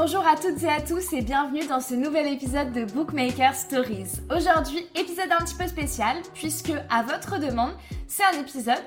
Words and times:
Bonjour 0.00 0.24
à 0.24 0.36
toutes 0.36 0.62
et 0.62 0.68
à 0.68 0.80
tous 0.80 1.12
et 1.12 1.22
bienvenue 1.22 1.66
dans 1.66 1.80
ce 1.80 1.92
nouvel 1.92 2.32
épisode 2.32 2.70
de 2.70 2.84
Bookmaker 2.84 3.52
Stories. 3.52 4.20
Aujourd'hui, 4.30 4.86
épisode 4.94 5.32
un 5.32 5.44
petit 5.44 5.56
peu 5.56 5.66
spécial 5.66 6.18
puisque 6.34 6.72
à 6.88 7.02
votre 7.02 7.40
demande, 7.40 7.72
c'est 8.06 8.22
un 8.22 8.40
épisode 8.40 8.78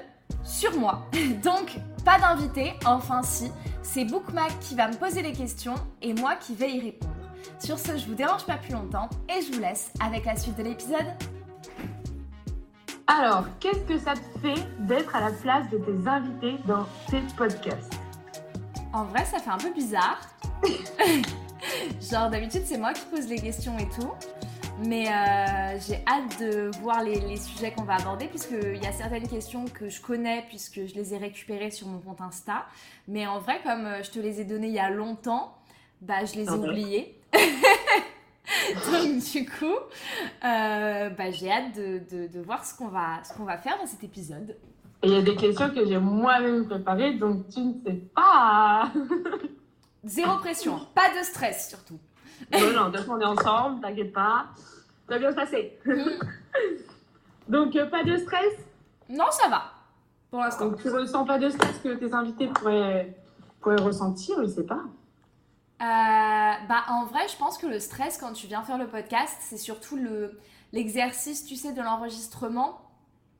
sur 0.45 0.79
moi. 0.79 1.05
Donc, 1.43 1.75
pas 2.05 2.17
d'invité, 2.17 2.71
enfin 2.85 3.23
si, 3.23 3.51
c'est 3.83 4.05
Bookmac 4.05 4.57
qui 4.61 4.73
va 4.73 4.87
me 4.87 4.95
poser 4.95 5.21
les 5.21 5.33
questions 5.33 5.75
et 6.01 6.13
moi 6.13 6.35
qui 6.35 6.55
vais 6.55 6.71
y 6.71 6.79
répondre. 6.79 7.11
Sur 7.59 7.77
ce, 7.77 7.97
je 7.97 8.05
vous 8.05 8.15
dérange 8.15 8.45
pas 8.45 8.55
plus 8.55 8.71
longtemps 8.71 9.09
et 9.27 9.41
je 9.41 9.51
vous 9.51 9.59
laisse 9.59 9.91
avec 10.01 10.23
la 10.23 10.37
suite 10.37 10.57
de 10.57 10.63
l'épisode. 10.63 11.07
Alors, 13.07 13.47
qu'est-ce 13.59 13.79
que 13.79 13.99
ça 13.99 14.13
te 14.13 14.39
fait 14.39 14.63
d'être 14.79 15.13
à 15.13 15.19
la 15.19 15.31
place 15.31 15.69
de 15.71 15.77
tes 15.77 16.07
invités 16.07 16.55
dans 16.65 16.87
tes 17.09 17.19
podcasts? 17.35 17.99
En 18.93 19.03
vrai, 19.03 19.25
ça 19.25 19.39
fait 19.39 19.49
un 19.49 19.57
peu 19.57 19.73
bizarre. 19.73 20.30
Genre, 22.11 22.29
d'habitude, 22.29 22.63
c'est 22.65 22.77
moi 22.77 22.93
qui 22.93 23.05
pose 23.05 23.27
les 23.27 23.39
questions 23.39 23.77
et 23.77 23.87
tout. 23.89 24.11
Mais 24.83 25.07
euh, 25.07 25.77
j'ai 25.87 26.03
hâte 26.07 26.39
de 26.39 26.71
voir 26.81 27.03
les, 27.03 27.19
les 27.19 27.37
sujets 27.37 27.71
qu'on 27.71 27.83
va 27.83 27.95
aborder, 27.95 28.25
puisqu'il 28.27 28.81
y 28.81 28.87
a 28.87 28.91
certaines 28.91 29.27
questions 29.27 29.65
que 29.65 29.89
je 29.89 30.01
connais, 30.01 30.43
puisque 30.49 30.85
je 30.87 30.95
les 30.95 31.13
ai 31.13 31.17
récupérées 31.17 31.69
sur 31.69 31.87
mon 31.87 31.99
compte 31.99 32.19
Insta. 32.21 32.65
Mais 33.07 33.27
en 33.27 33.37
vrai, 33.39 33.59
comme 33.63 33.85
euh, 33.85 34.01
je 34.03 34.09
te 34.09 34.19
les 34.19 34.41
ai 34.41 34.45
données 34.45 34.67
il 34.69 34.73
y 34.73 34.79
a 34.79 34.89
longtemps, 34.89 35.55
bah, 36.01 36.25
je 36.25 36.35
les 36.35 36.45
ai 36.45 36.49
Ah 36.49 36.55
oubliées. 36.57 37.19
Donc, 38.91 39.19
du 39.31 39.45
coup, 39.45 39.65
euh, 40.43 41.09
bah, 41.09 41.31
j'ai 41.31 41.51
hâte 41.51 41.75
de, 41.75 42.01
de- 42.11 42.27
de 42.27 42.39
voir 42.41 42.65
ce 42.65 42.75
qu'on 42.75 42.87
va, 42.87 43.23
ce 43.23 43.33
qu'on 43.33 43.43
va 43.45 43.57
faire 43.57 43.77
dans 43.77 43.85
cet 43.85 44.03
épisode. 44.03 44.57
Il 45.03 45.11
y 45.11 45.15
a 45.15 45.21
des 45.21 45.35
questions 45.35 45.69
que 45.69 45.85
j'ai 45.85 45.97
moi-même 45.97 46.65
préparées, 46.67 47.13
donc 47.13 47.47
tu 47.49 47.59
ne 47.59 47.73
sais 47.85 48.01
pas. 48.15 48.91
Zéro 50.03 50.37
pression, 50.37 50.79
pas 50.95 51.09
de 51.17 51.23
stress 51.23 51.69
surtout. 51.69 51.99
non, 52.51 52.71
non, 52.73 52.85
de 52.89 52.97
toute 52.97 53.05
façon, 53.05 53.11
on 53.13 53.19
est 53.19 53.25
ensemble, 53.25 53.81
t'inquiète 53.81 54.13
pas. 54.13 54.47
Ça 55.07 55.15
va 55.15 55.19
bien 55.19 55.31
se 55.31 55.35
passer. 55.35 55.79
donc, 57.47 57.75
euh, 57.75 57.85
pas 57.87 58.03
de 58.03 58.17
stress? 58.17 58.53
Non, 59.09 59.25
ça 59.31 59.49
va, 59.49 59.63
pour 60.29 60.39
l'instant. 60.39 60.67
Donc, 60.67 60.81
tu 60.81 60.89
ressens 60.89 61.25
pas 61.25 61.37
de 61.37 61.49
stress 61.49 61.77
que 61.83 61.93
tes 61.95 62.13
invités 62.13 62.47
pourraient, 62.47 63.15
pourraient 63.59 63.81
ressentir, 63.81 64.37
je 64.41 64.47
sais 64.47 64.63
pas. 64.65 64.81
Euh, 65.81 65.85
bah, 66.67 66.83
en 66.89 67.05
vrai, 67.05 67.27
je 67.27 67.35
pense 67.37 67.57
que 67.57 67.65
le 67.67 67.79
stress 67.79 68.17
quand 68.17 68.33
tu 68.33 68.47
viens 68.47 68.61
faire 68.63 68.77
le 68.77 68.87
podcast, 68.87 69.35
c'est 69.41 69.57
surtout 69.57 69.97
le 69.97 70.39
l'exercice, 70.73 71.43
tu 71.45 71.55
sais, 71.57 71.73
de 71.73 71.81
l'enregistrement. 71.81 72.79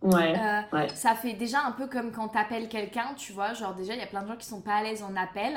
Ouais, 0.02 0.36
Euh, 0.38 0.62
ouais. 0.78 0.90
Ça 0.90 1.16
fait 1.16 1.34
déjà 1.34 1.62
un 1.64 1.72
peu 1.72 1.88
comme 1.88 2.12
quand 2.12 2.28
t'appelles 2.30 2.68
quelqu'un, 2.68 3.14
tu 3.16 3.32
vois. 3.32 3.54
Genre, 3.54 3.74
déjà, 3.76 3.94
il 3.94 4.00
y 4.00 4.04
a 4.04 4.08
plein 4.08 4.24
de 4.24 4.28
gens 4.28 4.36
qui 4.36 4.48
sont 4.48 4.60
pas 4.62 4.74
à 4.76 4.84
l'aise 4.84 5.02
en 5.04 5.16
appel. 5.16 5.54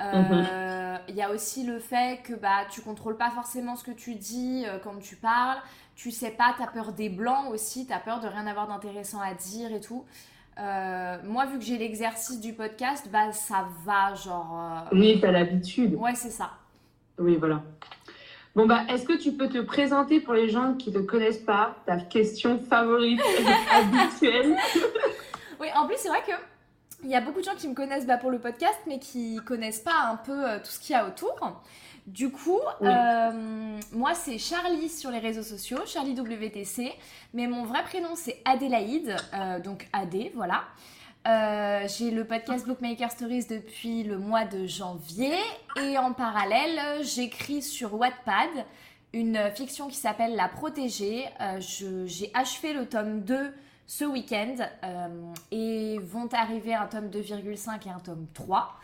Euh, 0.00 0.96
Il 1.08 1.14
y 1.14 1.22
a 1.22 1.30
aussi 1.30 1.64
le 1.64 1.78
fait 1.78 2.22
que 2.22 2.34
bah, 2.34 2.64
tu 2.70 2.80
contrôles 2.80 3.16
pas 3.16 3.30
forcément 3.30 3.76
ce 3.76 3.84
que 3.84 3.90
tu 3.90 4.14
dis 4.14 4.64
euh, 4.66 4.78
quand 4.82 4.98
tu 5.00 5.16
parles. 5.16 5.58
Tu 5.96 6.10
sais 6.10 6.30
pas, 6.30 6.54
t'as 6.56 6.66
peur 6.66 6.92
des 6.92 7.08
blancs 7.08 7.50
aussi, 7.50 7.86
t'as 7.86 7.98
peur 7.98 8.20
de 8.20 8.26
rien 8.26 8.46
avoir 8.46 8.68
d'intéressant 8.68 9.20
à 9.20 9.34
dire 9.34 9.72
et 9.72 9.80
tout. 9.80 10.04
Euh, 10.58 11.16
moi, 11.24 11.46
vu 11.46 11.58
que 11.58 11.64
j'ai 11.64 11.78
l'exercice 11.78 12.40
du 12.40 12.52
podcast, 12.52 13.08
bah 13.12 13.32
ça 13.32 13.66
va, 13.84 14.14
genre. 14.14 14.84
Oui, 14.92 15.18
t'as 15.20 15.30
l'habitude. 15.30 15.94
Ouais, 15.94 16.14
c'est 16.14 16.30
ça. 16.30 16.50
Oui, 17.18 17.36
voilà. 17.36 17.62
Bon, 18.56 18.66
bah, 18.66 18.82
est-ce 18.88 19.04
que 19.04 19.16
tu 19.16 19.32
peux 19.32 19.48
te 19.48 19.58
présenter 19.58 20.20
pour 20.20 20.34
les 20.34 20.48
gens 20.48 20.74
qui 20.74 20.90
ne 20.90 21.00
te 21.00 21.04
connaissent 21.04 21.38
pas, 21.38 21.76
ta 21.86 21.98
question 21.98 22.58
favorite 22.58 23.20
habituelle? 23.72 24.56
Oui, 25.60 25.68
en 25.76 25.86
plus, 25.86 25.96
c'est 25.98 26.08
vrai 26.08 26.22
que 26.26 26.32
il 27.04 27.10
y 27.10 27.14
a 27.14 27.20
beaucoup 27.20 27.40
de 27.40 27.44
gens 27.44 27.54
qui 27.56 27.68
me 27.68 27.74
connaissent 27.74 28.06
bah, 28.06 28.16
pour 28.18 28.30
le 28.30 28.38
podcast, 28.38 28.78
mais 28.86 28.98
qui 28.98 29.36
connaissent 29.46 29.80
pas 29.80 30.08
un 30.10 30.16
peu 30.16 30.48
euh, 30.48 30.58
tout 30.58 30.70
ce 30.70 30.80
qu'il 30.80 30.92
y 30.94 30.96
a 30.98 31.06
autour. 31.06 31.34
Du 32.06 32.30
coup, 32.30 32.58
Oui. 32.80 32.88
euh, 32.90 33.78
moi, 33.92 34.14
c'est 34.14 34.38
Charlie 34.38 34.88
sur 34.88 35.10
les 35.10 35.18
réseaux 35.18 35.42
sociaux, 35.42 35.78
Charlie 35.86 36.14
WTC, 36.18 36.92
mais 37.34 37.46
mon 37.46 37.64
vrai 37.64 37.82
prénom, 37.84 38.10
c'est 38.14 38.40
Adélaïde, 38.44 39.14
euh, 39.34 39.60
donc 39.60 39.88
Adé, 39.92 40.32
voilà. 40.34 40.64
J'ai 41.86 42.10
le 42.10 42.24
podcast 42.24 42.66
Bookmaker 42.66 43.10
Stories 43.10 43.44
depuis 43.48 44.02
le 44.02 44.18
mois 44.18 44.46
de 44.46 44.66
janvier 44.66 45.34
et 45.76 45.98
en 45.98 46.12
parallèle, 46.14 47.02
j'écris 47.04 47.60
sur 47.62 47.94
Wattpad 47.94 48.48
une 49.12 49.38
fiction 49.54 49.88
qui 49.88 49.96
s'appelle 49.96 50.34
La 50.34 50.48
Protégée. 50.48 51.26
J'ai 51.58 52.30
achevé 52.32 52.72
le 52.72 52.86
tome 52.86 53.20
2 53.20 53.52
ce 53.90 54.04
week-end 54.04 54.54
euh, 54.84 55.08
et 55.50 55.98
vont 55.98 56.28
arriver 56.32 56.74
un 56.74 56.86
tome 56.86 57.08
2,5 57.08 57.88
et 57.88 57.90
un 57.90 57.98
tome 57.98 58.28
3. 58.34 58.76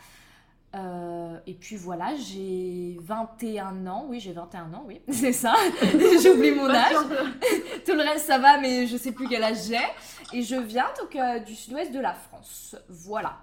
Euh, 0.75 1.39
et 1.47 1.53
puis 1.53 1.77
voilà, 1.77 2.13
j'ai 2.17 2.97
21 2.99 3.87
ans. 3.87 4.05
Oui, 4.09 4.19
j'ai 4.19 4.33
21 4.33 4.73
ans, 4.73 4.83
oui, 4.85 4.99
c'est 5.09 5.31
ça. 5.31 5.55
J'oublie 6.21 6.51
mon 6.51 6.69
âge. 6.69 6.91
Tout 7.85 7.93
le 7.93 8.01
reste, 8.01 8.27
ça 8.27 8.37
va, 8.37 8.57
mais 8.57 8.85
je 8.85 8.97
sais 8.97 9.13
plus 9.13 9.29
quel 9.29 9.45
âge 9.45 9.67
j'ai. 9.67 10.37
Et 10.37 10.43
je 10.43 10.57
viens 10.57 10.87
donc 10.99 11.15
euh, 11.15 11.39
du 11.39 11.55
sud-ouest 11.55 11.93
de 11.93 12.01
la 12.01 12.13
France. 12.13 12.75
Voilà. 12.89 13.37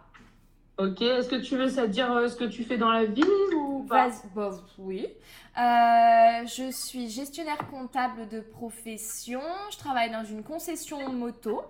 Ok, 0.76 1.02
est-ce 1.02 1.28
que 1.28 1.36
tu 1.36 1.56
veux 1.56 1.68
ça 1.68 1.86
dire 1.86 2.10
euh, 2.10 2.28
ce 2.28 2.34
que 2.34 2.44
tu 2.44 2.64
fais 2.64 2.76
dans 2.76 2.90
la 2.90 3.04
vie 3.04 3.22
ou 3.56 3.84
pas? 3.88 4.10
Bah, 4.34 4.50
oui. 4.78 5.06
Euh, 5.56 6.46
je 6.46 6.72
suis 6.72 7.08
gestionnaire 7.08 7.58
comptable 7.70 8.28
de 8.28 8.40
profession. 8.40 9.40
Je 9.70 9.78
travaille 9.78 10.10
dans 10.10 10.24
une 10.24 10.42
concession 10.42 11.12
moto. 11.12 11.62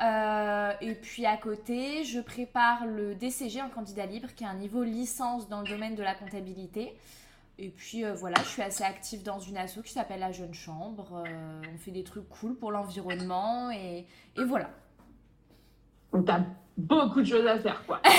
Euh, 0.00 0.70
et 0.80 0.94
puis 0.94 1.26
à 1.26 1.36
côté, 1.36 2.04
je 2.04 2.20
prépare 2.20 2.86
le 2.86 3.16
DCG 3.16 3.62
en 3.62 3.68
candidat 3.68 4.06
libre, 4.06 4.28
qui 4.36 4.44
est 4.44 4.46
un 4.46 4.54
niveau 4.54 4.84
licence 4.84 5.48
dans 5.48 5.62
le 5.62 5.68
domaine 5.68 5.96
de 5.96 6.04
la 6.04 6.14
comptabilité. 6.14 6.94
Et 7.58 7.70
puis 7.70 8.04
voilà, 8.04 8.36
je 8.44 8.48
suis 8.48 8.62
assez 8.62 8.84
active 8.84 9.24
dans 9.24 9.40
une 9.40 9.56
asso 9.56 9.80
qui 9.82 9.92
s'appelle 9.92 10.20
la 10.20 10.30
Jeune 10.30 10.54
Chambre. 10.54 11.24
On 11.74 11.78
fait 11.78 11.90
des 11.90 12.04
trucs 12.04 12.28
cool 12.28 12.54
pour 12.54 12.70
l'environnement 12.70 13.72
et, 13.72 14.06
et 14.36 14.44
voilà. 14.44 14.70
T'as 16.24 16.42
beaucoup 16.76 17.20
de 17.20 17.26
choses 17.26 17.46
à 17.46 17.58
faire, 17.58 17.84
quoi. 17.86 18.00
Ah, 18.04 18.10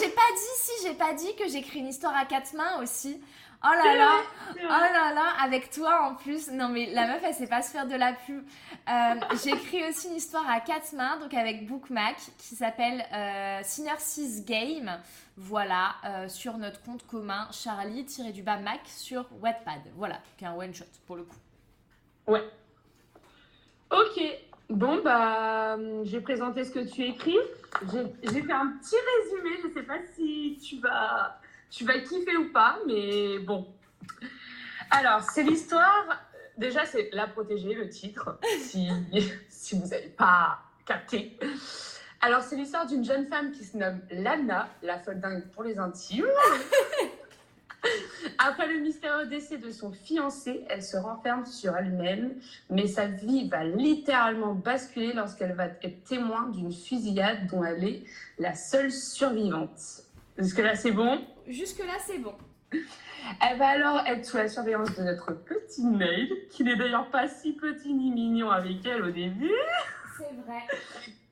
j'ai 0.00 0.08
pas 0.08 0.30
dit, 0.34 0.54
si, 0.56 0.86
j'ai 0.86 0.94
pas 0.94 1.12
dit 1.14 1.34
que 1.36 1.48
j'écris 1.48 1.80
une 1.80 1.88
histoire 1.88 2.16
à 2.16 2.24
quatre 2.24 2.54
mains 2.54 2.82
aussi. 2.82 3.20
Oh 3.64 3.70
là 3.72 3.96
là, 3.96 4.20
oh 4.54 4.68
là 4.68 5.12
là, 5.12 5.32
avec 5.42 5.70
toi 5.70 6.08
en 6.08 6.14
plus. 6.14 6.48
Non 6.52 6.68
mais 6.68 6.86
la 6.92 7.08
meuf, 7.08 7.22
elle 7.24 7.34
sait 7.34 7.48
pas 7.48 7.60
se 7.60 7.72
faire 7.72 7.88
de 7.88 7.96
la 7.96 8.12
pub. 8.12 8.44
Euh, 8.88 9.14
J'écris 9.42 9.84
aussi 9.88 10.06
une 10.08 10.14
histoire 10.14 10.48
à 10.48 10.60
quatre 10.60 10.92
mains, 10.92 11.18
donc 11.18 11.34
avec 11.34 11.66
Bookmac, 11.66 12.16
qui 12.38 12.54
s'appelle 12.54 13.04
euh, 13.12 13.62
Game. 14.46 15.00
Voilà, 15.36 15.96
euh, 16.04 16.28
sur 16.28 16.56
notre 16.56 16.80
compte 16.82 17.04
commun, 17.08 17.48
Charlie-du-bas 17.50 18.58
Mac 18.58 18.80
sur 18.86 19.26
Wattpad. 19.42 19.80
Voilà, 19.96 20.20
qui 20.36 20.44
est 20.44 20.48
un 20.48 20.54
one 20.54 20.72
shot 20.72 20.84
pour 21.06 21.16
le 21.16 21.24
coup. 21.24 21.36
Ok, 23.90 24.20
bon, 24.68 25.02
bah, 25.02 25.76
euh, 25.76 26.02
j'ai 26.04 26.20
présenté 26.20 26.64
ce 26.64 26.70
que 26.70 26.80
tu 26.80 27.02
écris. 27.02 27.38
J'ai 28.22 28.42
fait 28.42 28.52
un 28.52 28.72
petit 28.78 28.96
résumé, 28.96 29.56
je 29.62 29.72
sais 29.72 29.86
pas 29.86 29.98
si 30.14 30.58
tu 30.62 30.80
vas, 30.80 31.40
tu 31.70 31.84
vas 31.84 31.98
kiffer 32.00 32.36
ou 32.36 32.52
pas, 32.52 32.78
mais 32.86 33.38
bon. 33.40 33.66
Alors, 34.90 35.22
c'est 35.22 35.42
l'histoire. 35.42 36.06
Déjà, 36.56 36.84
c'est 36.84 37.10
La 37.12 37.28
Protégée, 37.28 37.74
le 37.74 37.88
titre, 37.88 38.38
si, 38.60 38.88
si 39.48 39.78
vous 39.78 39.86
n'avez 39.86 40.08
pas 40.08 40.58
capté. 40.84 41.38
Alors, 42.20 42.42
c'est 42.42 42.56
l'histoire 42.56 42.86
d'une 42.86 43.04
jeune 43.04 43.26
femme 43.26 43.52
qui 43.52 43.64
se 43.64 43.76
nomme 43.76 44.00
Lana, 44.10 44.68
la 44.82 44.98
folle 44.98 45.20
dingue 45.20 45.48
pour 45.52 45.62
les 45.62 45.78
intimes. 45.78 46.26
Après 48.38 48.68
le 48.72 48.78
mystérieux 48.80 49.26
décès 49.26 49.58
de 49.58 49.70
son 49.70 49.90
fiancé, 49.92 50.64
elle 50.68 50.82
se 50.82 50.96
renferme 50.96 51.44
sur 51.44 51.76
elle-même, 51.76 52.34
mais 52.70 52.86
sa 52.86 53.06
vie 53.06 53.48
va 53.48 53.64
littéralement 53.64 54.54
basculer 54.54 55.12
lorsqu'elle 55.12 55.54
va 55.54 55.66
être 55.82 56.04
témoin 56.04 56.48
d'une 56.50 56.72
fusillade 56.72 57.48
dont 57.50 57.64
elle 57.64 57.82
est 57.82 58.04
la 58.38 58.54
seule 58.54 58.92
survivante. 58.92 60.04
Est-ce 60.38 60.54
que 60.54 60.62
là 60.62 60.76
c'est 60.76 60.92
bon? 60.92 61.18
Jusque-là, 61.48 61.94
c'est 62.06 62.18
bon. 62.18 62.34
Elle 62.72 63.58
va 63.58 63.68
alors 63.68 64.06
être 64.06 64.24
sous 64.24 64.36
la 64.36 64.48
surveillance 64.48 64.94
de 64.96 65.02
notre 65.02 65.32
petit 65.32 65.84
mail, 65.84 66.28
qui 66.50 66.62
n'est 66.62 66.76
d'ailleurs 66.76 67.08
pas 67.10 67.26
si 67.26 67.52
petit 67.54 67.92
ni 67.92 68.10
mignon 68.12 68.50
avec 68.50 68.86
elle 68.86 69.02
au 69.02 69.10
début, 69.10 69.50
C'est 70.16 70.24
vrai. 70.46 70.60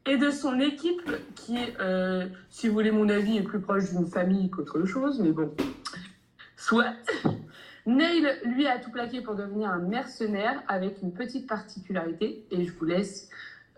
et 0.06 0.16
de 0.16 0.30
son 0.30 0.58
équipe 0.58 1.08
qui, 1.36 1.58
euh, 1.78 2.26
si 2.50 2.66
vous 2.68 2.74
voulez 2.74 2.90
mon 2.90 3.08
avis, 3.10 3.36
est 3.36 3.42
plus 3.42 3.60
proche 3.60 3.90
d'une 3.90 4.06
famille 4.06 4.50
qu'autre 4.50 4.84
chose, 4.86 5.20
mais 5.20 5.30
bon, 5.32 5.54
soit. 6.56 6.94
Neil, 7.86 8.26
lui, 8.44 8.66
a 8.66 8.78
tout 8.78 8.90
plaqué 8.90 9.20
pour 9.20 9.36
devenir 9.36 9.70
un 9.70 9.78
mercenaire 9.78 10.62
avec 10.66 11.00
une 11.02 11.12
petite 11.12 11.46
particularité, 11.46 12.44
et 12.50 12.64
je 12.64 12.72
vous 12.72 12.84
laisse 12.84 13.28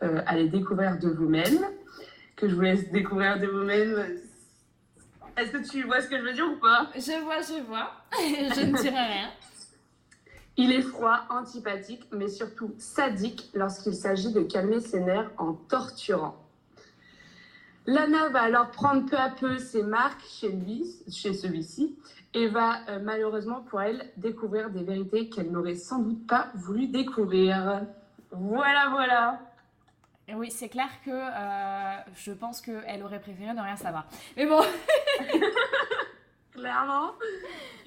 euh, 0.02 0.22
aller 0.26 0.48
découvrir 0.48 0.98
de 0.98 1.08
vous-même, 1.08 1.58
que 2.36 2.48
je 2.48 2.54
vous 2.54 2.62
laisse 2.62 2.90
découvrir 2.90 3.38
de 3.38 3.46
vous-même. 3.46 4.18
Est-ce 5.36 5.52
que 5.52 5.68
tu 5.68 5.82
vois 5.82 6.00
ce 6.00 6.08
que 6.08 6.16
je 6.16 6.22
veux 6.22 6.32
dire 6.32 6.50
ou 6.50 6.56
pas? 6.56 6.88
Je 6.94 7.22
vois, 7.22 7.42
je 7.42 7.62
vois. 7.64 7.92
je 8.18 8.66
ne 8.66 8.76
dirai 8.78 8.96
rien. 8.96 9.30
Il 10.56 10.72
est 10.72 10.82
froid, 10.82 11.20
antipathique, 11.30 12.08
mais 12.10 12.28
surtout 12.28 12.74
sadique 12.78 13.50
lorsqu'il 13.54 13.94
s'agit 13.94 14.32
de 14.32 14.40
calmer 14.40 14.80
ses 14.80 15.00
nerfs 15.00 15.30
en 15.36 15.52
torturant. 15.52 16.44
Lana 17.86 18.28
va 18.30 18.42
alors 18.42 18.70
prendre 18.70 19.08
peu 19.08 19.16
à 19.16 19.30
peu 19.30 19.58
ses 19.58 19.82
marques 19.82 20.24
chez 20.28 20.50
lui, 20.50 20.84
chez 21.08 21.32
celui-ci, 21.32 21.96
et 22.34 22.48
va 22.48 22.80
euh, 22.88 22.98
malheureusement 23.02 23.62
pour 23.62 23.80
elle 23.80 24.10
découvrir 24.16 24.70
des 24.70 24.82
vérités 24.82 25.28
qu'elle 25.28 25.50
n'aurait 25.50 25.74
sans 25.74 26.00
doute 26.00 26.26
pas 26.26 26.50
voulu 26.54 26.88
découvrir. 26.88 27.82
Voilà, 28.30 28.88
voilà. 28.90 29.40
Oui, 30.34 30.50
c'est 30.50 30.68
clair 30.68 30.90
que 31.04 31.10
euh, 31.10 32.02
je 32.14 32.32
pense 32.32 32.60
qu'elle 32.60 33.02
aurait 33.02 33.20
préféré 33.20 33.54
ne 33.54 33.62
rien 33.62 33.76
savoir. 33.76 34.06
Mais 34.36 34.46
bon. 34.46 34.60
Clairement, 36.52 37.12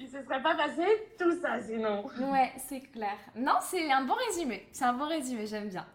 il 0.00 0.08
se 0.08 0.22
serait 0.22 0.42
pas 0.42 0.54
passé 0.54 0.82
tout 1.18 1.32
ça 1.40 1.60
sinon. 1.60 2.06
Ouais, 2.32 2.52
c'est 2.56 2.80
clair. 2.80 3.16
Non, 3.36 3.56
c'est 3.60 3.92
un 3.92 4.04
bon 4.04 4.14
résumé. 4.14 4.66
C'est 4.72 4.84
un 4.84 4.94
bon 4.94 5.06
résumé, 5.06 5.46
j'aime 5.46 5.68
bien. 5.68 5.86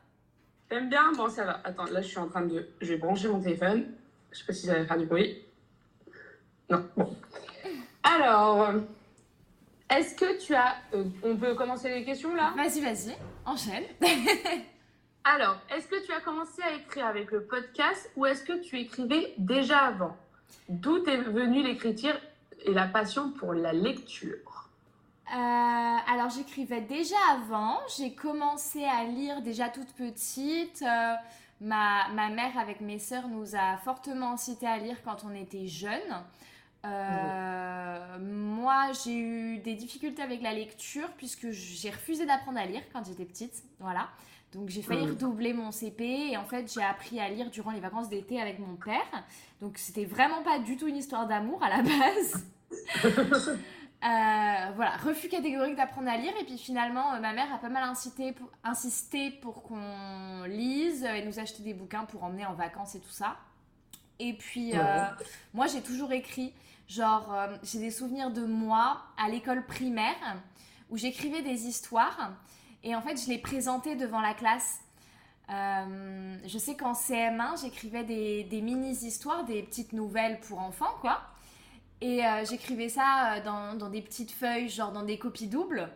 T'aimes 0.70 0.88
bien? 0.88 1.12
Bon, 1.14 1.28
ça 1.28 1.44
va. 1.44 1.60
Attends, 1.64 1.86
là, 1.86 2.02
je 2.02 2.08
suis 2.08 2.20
en 2.20 2.28
train 2.28 2.44
de. 2.44 2.68
Je 2.82 2.88
vais 2.88 2.98
brancher 2.98 3.30
mon 3.30 3.42
téléphone. 3.42 3.88
Je 4.32 4.40
sais 4.40 4.46
pas 4.46 4.54
si 4.54 4.68
ça 4.68 4.78
va 4.78 4.86
faire 4.86 4.98
du 4.98 5.06
bruit. 5.08 5.44
Non, 6.70 6.86
bon. 6.96 7.16
Alors, 8.16 8.70
est-ce 9.90 10.16
que 10.16 10.40
tu 10.40 10.56
as. 10.56 10.76
euh, 10.94 11.04
on 11.24 11.36
peut 11.36 11.56
commencer 11.56 11.90
les 11.90 12.06
questions 12.06 12.34
là? 12.36 12.54
Vas-y, 12.56 12.82
vas-y, 12.82 13.16
enchaîne. 13.46 13.84
Alors, 15.24 15.58
est-ce 15.76 15.88
que 15.88 16.06
tu 16.06 16.12
as 16.14 16.22
commencé 16.22 16.62
à 16.62 16.72
écrire 16.74 17.06
avec 17.06 17.32
le 17.32 17.44
podcast 17.44 18.10
ou 18.16 18.26
est-ce 18.26 18.44
que 18.44 18.62
tu 18.64 18.80
écrivais 18.80 19.34
déjà 19.38 19.80
avant? 19.80 20.16
D'où 20.70 21.04
est 21.06 21.18
venue 21.18 21.64
l'écriture 21.64 22.16
et 22.66 22.72
la 22.74 22.88
passion 22.88 23.32
pour 23.32 23.54
la 23.54 23.74
lecture? 23.74 24.70
Euh, 25.30 25.36
alors 25.36 26.30
j'écrivais 26.30 26.80
déjà 26.80 27.18
avant, 27.34 27.80
j'ai 27.98 28.14
commencé 28.16 28.86
à 28.86 29.04
lire 29.04 29.42
déjà 29.42 29.68
toute 29.68 29.92
petite. 29.94 30.82
Euh, 30.82 31.14
ma, 31.60 32.08
ma 32.14 32.30
mère 32.30 32.58
avec 32.58 32.80
mes 32.80 32.98
sœurs 33.00 33.28
nous 33.28 33.54
a 33.58 33.76
fortement 33.84 34.32
incité 34.32 34.66
à 34.66 34.78
lire 34.78 34.96
quand 35.04 35.26
on 35.30 35.36
était 35.36 35.68
jeunes. 35.68 36.24
Euh, 36.88 38.18
Moi 38.20 38.92
j'ai 39.04 39.18
eu 39.18 39.58
des 39.60 39.76
difficultés 39.76 40.22
avec 40.22 40.42
la 40.42 40.54
lecture 40.54 41.10
puisque 41.18 41.50
j'ai 41.52 41.90
refusé 41.90 42.26
d'apprendre 42.26 42.60
à 42.60 42.66
lire 42.66 42.82
quand 42.94 43.06
j'étais 43.06 43.26
petite. 43.26 43.64
Voilà. 43.80 44.08
Donc 44.54 44.70
j'ai 44.70 44.82
failli 44.82 45.06
redoubler 45.06 45.54
mon 45.54 45.72
CP 45.72 46.04
et 46.32 46.38
en 46.38 46.46
fait 46.46 46.72
j'ai 46.74 46.82
appris 46.82 47.20
à 47.20 47.30
lire 47.30 47.50
durant 47.50 47.72
les 47.72 47.80
vacances 47.82 48.10
d'été 48.10 48.42
avec 48.42 48.60
mon 48.60 48.76
père. 48.76 49.24
Donc 49.62 49.78
c'était 49.78 50.06
vraiment 50.06 50.42
pas 50.44 50.60
du 50.60 50.78
tout 50.78 50.88
une 50.88 50.96
histoire 50.98 51.28
d'amour 51.28 51.62
à 51.64 51.70
la 51.70 51.82
base. 51.82 52.46
Euh, 54.04 54.72
voilà, 54.76 54.92
refus 55.04 55.28
catégorique 55.28 55.76
d'apprendre 55.76 56.08
à 56.08 56.18
lire. 56.18 56.32
Et 56.40 56.44
puis 56.44 56.60
finalement, 56.60 57.16
euh, 57.16 57.20
ma 57.20 57.34
mère 57.34 57.52
a 57.52 57.58
pas 57.58 57.70
mal 57.70 57.84
incité 57.84 58.32
pour, 58.32 58.48
insisté 58.64 59.32
pour 59.32 59.64
qu'on 59.64 60.44
lise 60.44 61.04
et 61.04 61.26
nous 61.26 61.40
acheter 61.40 61.64
des 61.64 61.74
bouquins 61.74 62.06
pour 62.06 62.24
emmener 62.24 62.46
en 62.46 62.54
vacances 62.54 62.94
et 62.94 63.00
tout 63.00 63.10
ça. 63.10 63.38
Et 64.20 64.34
puis, 64.34 64.74
euh, 64.76 64.78
Ouais. 64.84 65.26
moi, 65.56 65.66
j'ai 65.66 65.82
toujours 65.82 66.12
écrit. 66.12 66.54
Genre, 66.88 67.34
euh, 67.34 67.58
j'ai 67.64 67.80
des 67.80 67.92
souvenirs 67.92 68.32
de 68.32 68.46
moi 68.46 69.02
à 69.18 69.30
l'école 69.30 69.66
primaire 69.66 70.38
où 70.90 70.98
j'écrivais 70.98 71.42
des 71.42 71.68
histoires 71.68 72.32
et 72.84 72.96
en 72.96 73.02
fait, 73.02 73.22
je 73.22 73.28
les 73.28 73.40
présentais 73.40 73.96
devant 73.96 74.22
la 74.22 74.34
classe. 74.34 74.80
Euh, 75.50 76.38
je 76.46 76.58
sais 76.58 76.76
qu'en 76.76 76.94
CM1, 76.94 77.62
j'écrivais 77.62 78.04
des, 78.04 78.44
des 78.46 78.62
mini-histoires, 78.62 79.44
des 79.46 79.64
petites 79.64 79.92
nouvelles 79.94 80.40
pour 80.42 80.60
enfants, 80.60 80.94
quoi. 81.02 81.22
Et 82.00 82.26
euh, 82.26 82.46
j'écrivais 82.46 82.90
ça 82.90 83.40
dans, 83.42 83.76
dans 83.76 83.90
des 83.90 84.02
petites 84.02 84.32
feuilles, 84.32 84.70
genre 84.70 84.92
dans 84.92 85.04
des 85.04 85.18
copies 85.18 85.48
doubles. 85.48 85.90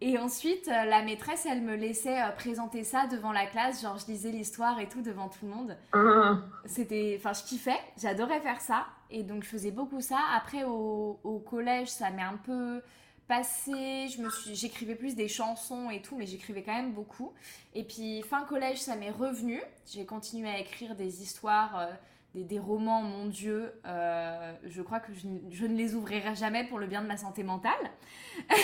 Et 0.00 0.16
ensuite, 0.18 0.68
euh, 0.68 0.84
la 0.84 1.02
maîtresse, 1.02 1.44
elle 1.44 1.60
me 1.62 1.74
laissait 1.74 2.22
euh, 2.22 2.30
présenter 2.30 2.84
ça 2.84 3.06
devant 3.08 3.32
la 3.32 3.46
classe, 3.46 3.82
genre 3.82 3.98
je 3.98 4.06
lisais 4.06 4.30
l'histoire 4.30 4.78
et 4.78 4.88
tout 4.88 5.02
devant 5.02 5.28
tout 5.28 5.44
le 5.44 5.50
monde. 5.50 5.76
Hum, 5.92 6.42
C'était, 6.66 7.16
enfin, 7.18 7.32
je 7.32 7.42
kiffais, 7.42 7.78
j'adorais 8.00 8.40
faire 8.40 8.60
ça, 8.60 8.86
et 9.10 9.24
donc 9.24 9.42
je 9.42 9.48
faisais 9.48 9.72
beaucoup 9.72 10.00
ça. 10.00 10.18
Après, 10.36 10.62
au, 10.64 11.18
au 11.24 11.38
collège, 11.40 11.88
ça 11.88 12.10
m'est 12.10 12.22
un 12.22 12.36
peu 12.36 12.80
passé. 13.26 14.06
Je 14.08 14.22
me 14.22 14.30
suis, 14.30 14.54
j'écrivais 14.54 14.94
plus 14.94 15.16
des 15.16 15.28
chansons 15.28 15.90
et 15.90 16.00
tout, 16.00 16.16
mais 16.16 16.26
j'écrivais 16.26 16.62
quand 16.62 16.74
même 16.74 16.92
beaucoup. 16.92 17.32
Et 17.74 17.84
puis 17.84 18.22
fin 18.22 18.44
collège, 18.44 18.78
ça 18.80 18.96
m'est 18.96 19.10
revenu. 19.10 19.60
J'ai 19.86 20.06
continué 20.06 20.48
à 20.48 20.58
écrire 20.60 20.94
des 20.94 21.22
histoires, 21.22 21.78
euh, 21.78 21.92
des, 22.34 22.44
des 22.44 22.58
romans. 22.58 23.02
Mon 23.02 23.26
Dieu, 23.26 23.72
euh, 23.86 24.54
je 24.64 24.82
crois 24.82 25.00
que 25.00 25.12
je, 25.14 25.66
ne 25.66 25.76
les 25.76 25.94
ouvrirai 25.94 26.34
jamais 26.34 26.64
pour 26.64 26.78
le 26.78 26.86
bien 26.86 27.02
de 27.02 27.06
ma 27.06 27.16
santé 27.16 27.42
mentale. 27.42 27.90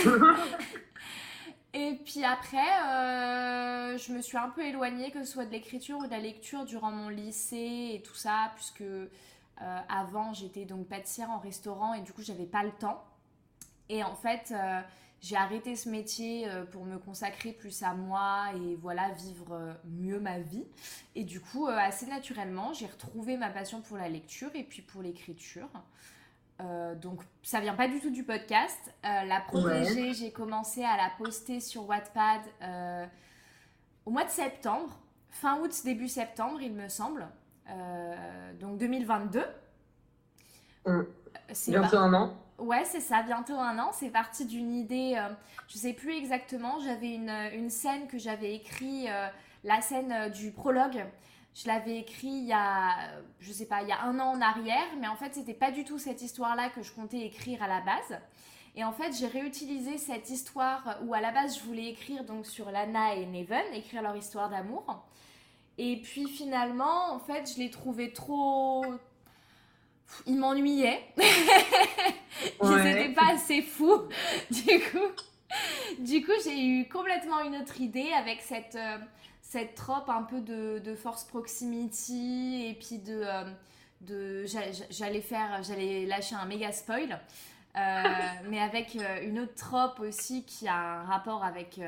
Et 1.77 1.99
puis 2.05 2.23
après, 2.25 2.59
euh, 2.59 3.99
je 3.99 4.13
me 4.13 4.23
suis 4.23 4.37
un 4.37 4.49
peu 4.49 4.65
éloignée, 4.65 5.11
que 5.11 5.25
ce 5.25 5.33
soit 5.33 5.45
de 5.45 5.51
l'écriture 5.51 5.99
ou 5.99 6.07
de 6.07 6.11
la 6.11 6.21
lecture 6.21 6.65
durant 6.65 6.93
mon 6.93 7.09
lycée 7.09 7.91
et 7.95 8.03
tout 8.05 8.15
ça, 8.15 8.53
puisque 8.55 8.83
euh, 8.83 9.09
avant 9.89 10.33
j'étais 10.33 10.67
donc 10.67 10.87
pâtissière 10.87 11.31
en 11.31 11.39
restaurant 11.39 11.95
et 11.95 12.03
du 12.03 12.13
coup 12.13 12.23
j'avais 12.23 12.47
pas 12.47 12.63
le 12.63 12.71
temps. 12.71 13.03
Et 13.89 14.05
en 14.05 14.15
fait, 14.15 14.55
j'ai 15.21 15.37
arrêté 15.37 15.75
ce 15.77 15.89
métier 15.89 16.49
euh, 16.49 16.65
pour 16.65 16.85
me 16.85 16.99
consacrer 16.99 17.53
plus 17.53 17.83
à 17.83 17.95
moi 17.95 18.49
et 18.57 18.77
voilà, 18.77 19.11
vivre 19.11 19.53
euh, 19.53 19.73
mieux 19.85 20.21
ma 20.21 20.39
vie. 20.39 20.67
Et 21.15 21.25
du 21.25 21.41
coup, 21.41 21.67
euh, 21.67 21.77
assez 21.77 22.07
naturellement, 22.07 22.73
j'ai 22.73 22.87
retrouvé 22.87 23.37
ma 23.37 23.49
passion 23.49 23.81
pour 23.81 23.97
la 23.97 24.09
lecture 24.09 24.51
et 24.55 24.65
puis 24.65 24.83
pour 24.83 25.03
l'écriture. 25.03 25.69
Euh, 26.61 26.95
donc 26.95 27.21
ça 27.43 27.61
vient 27.61 27.75
pas 27.75 27.89
du 27.89 28.01
tout 28.01 28.11
du 28.11 28.23
podcast. 28.23 28.79
Euh, 29.05 29.25
la 29.25 29.41
protéger, 29.41 30.13
j'ai 30.15 30.31
commencé 30.31 30.85
à 30.85 30.97
la 30.97 31.11
poster 31.19 31.61
sur 31.61 31.89
Wattpad 31.89 32.43
euh, 32.63 33.07
au 34.07 34.11
mois 34.11 34.25
de 34.25 34.31
septembre, 34.31 34.97
fin 35.31 35.59
août, 35.61 35.73
début 35.85 36.09
septembre, 36.09 36.61
il 36.61 36.73
me 36.73 36.89
semble. 36.89 37.27
Donc 38.61 38.79
2022. 38.79 39.43
Mm. 40.87 41.01
C'est 41.53 41.71
Bientôt 41.73 41.97
un 41.97 42.13
an. 42.13 42.37
Ouais, 42.59 42.85
c'est 42.85 43.01
ça, 43.01 43.23
bientôt 43.23 43.55
un 43.55 43.79
an. 43.79 43.91
C'est 43.93 44.11
parti 44.11 44.47
d'une 44.47 44.75
idée, 44.75 45.15
euh, 45.17 45.35
je 45.69 45.77
sais 45.79 45.93
plus 45.93 46.15
exactement. 46.15 46.79
J'avais 46.81 47.15
une, 47.15 47.31
une 47.53 47.71
scène 47.71 48.07
que 48.07 48.19
j'avais 48.19 48.55
écrit, 48.55 49.09
euh, 49.09 49.29
la 49.65 49.81
scène 49.81 50.13
euh, 50.13 50.29
du 50.29 50.53
prologue. 50.53 51.05
Je 51.55 51.69
l'avais 51.69 51.99
écrit 51.99 52.29
il 52.29 52.45
y 52.47 52.53
a, 52.53 52.91
euh, 52.91 53.23
je 53.41 53.53
sais 53.53 53.67
pas, 53.67 53.83
il 53.83 53.89
y 53.89 53.93
a 53.93 54.03
un 54.03 54.19
an 54.21 54.33
en 54.37 54.41
arrière, 54.41 54.87
mais 55.01 55.09
en 55.09 55.17
fait, 55.17 55.35
c'était 55.35 55.55
pas 55.55 55.71
du 55.71 55.85
tout 55.85 55.99
cette 55.99 56.23
histoire-là 56.23 56.69
que 56.71 56.83
je 56.83 56.93
comptais 56.93 57.21
écrire 57.21 57.63
à 57.63 57.69
la 57.69 57.81
base. 57.81 58.19
Et 58.77 58.85
en 58.85 58.93
fait, 58.93 59.13
j'ai 59.17 59.29
réutilisé 59.29 59.99
cette 59.99 60.31
histoire 60.31 60.99
où 61.05 61.15
à 61.15 61.21
la 61.21 61.31
base, 61.31 61.59
je 61.59 61.63
voulais 61.65 61.87
écrire 61.87 62.25
donc 62.25 62.45
sur 62.47 62.71
Lana 62.73 63.15
et 63.15 63.27
Neven, 63.27 63.65
écrire 63.73 64.03
leur 64.03 64.17
histoire 64.17 64.51
d'amour. 64.51 65.05
Et 65.79 66.01
puis 66.03 66.29
finalement, 66.29 67.13
en 67.13 67.21
fait, 67.21 67.53
je 67.53 67.59
l'ai 67.59 67.71
trouvé 67.71 68.13
trop. 68.13 68.85
Ils 70.27 70.39
m'ennuyaient. 70.39 71.03
Ils 72.63 72.67
Ouais. 72.67 72.83
n'étaient 72.85 73.15
pas 73.15 73.33
assez 73.35 73.63
fous. 73.63 74.03
Du 74.51 74.81
coup, 74.81 75.13
du 76.01 76.25
coup 76.25 76.33
j'ai 76.45 76.59
eu 76.67 76.89
complètement 76.89 77.41
une 77.41 77.57
autre 77.57 77.81
idée 77.81 78.11
avec 78.13 78.41
cette, 78.43 78.75
euh, 78.77 78.99
cette 79.43 79.75
trope 79.75 80.09
un 80.09 80.23
peu 80.23 80.41
de, 80.41 80.79
de 80.85 80.95
force 80.95 81.25
proximity 81.25 82.67
et 82.69 82.75
puis 82.75 82.99
de. 82.99 83.23
euh, 83.25 83.45
de 84.01 84.45
j'a- 84.45 84.71
j'a- 84.73 84.85
j'allais 84.91 85.23
faire 85.23 85.63
j'allais 85.63 86.05
lâcher 86.05 86.35
un 86.35 86.45
méga 86.45 86.73
spoil 86.73 87.19
euh, 87.77 88.03
mais 88.51 88.61
avec 88.61 88.99
une 89.23 89.39
autre 89.41 89.55
trope 89.55 90.01
aussi 90.01 90.45
qui 90.45 90.69
a 90.69 91.01
un 91.01 91.05
rapport 91.05 91.43
avec 91.43 91.81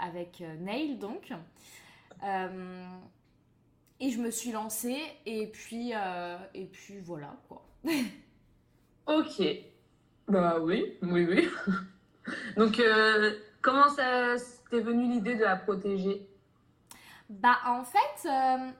avec 0.00 0.42
Nail 0.60 0.98
donc 0.98 1.30
et 4.00 4.10
je 4.10 4.18
me 4.20 4.30
suis 4.30 4.50
lancée 4.52 5.00
et 5.26 5.46
puis 5.46 5.92
euh, 5.94 6.36
et 6.54 6.64
puis 6.64 6.98
voilà 7.00 7.36
quoi 7.48 7.62
Ok. 9.06 9.42
Bah 10.28 10.58
oui, 10.60 10.96
oui, 11.02 11.26
oui. 11.28 11.48
Donc, 12.56 12.78
euh, 12.78 13.32
comment 13.60 13.88
ça 13.88 14.34
t'est 14.70 14.80
venu 14.80 15.04
l'idée 15.10 15.34
de 15.34 15.42
la 15.44 15.56
protéger? 15.56 16.28
Bah 17.28 17.58
en 17.66 17.84
fait, 17.84 18.28
euh, 18.28 18.70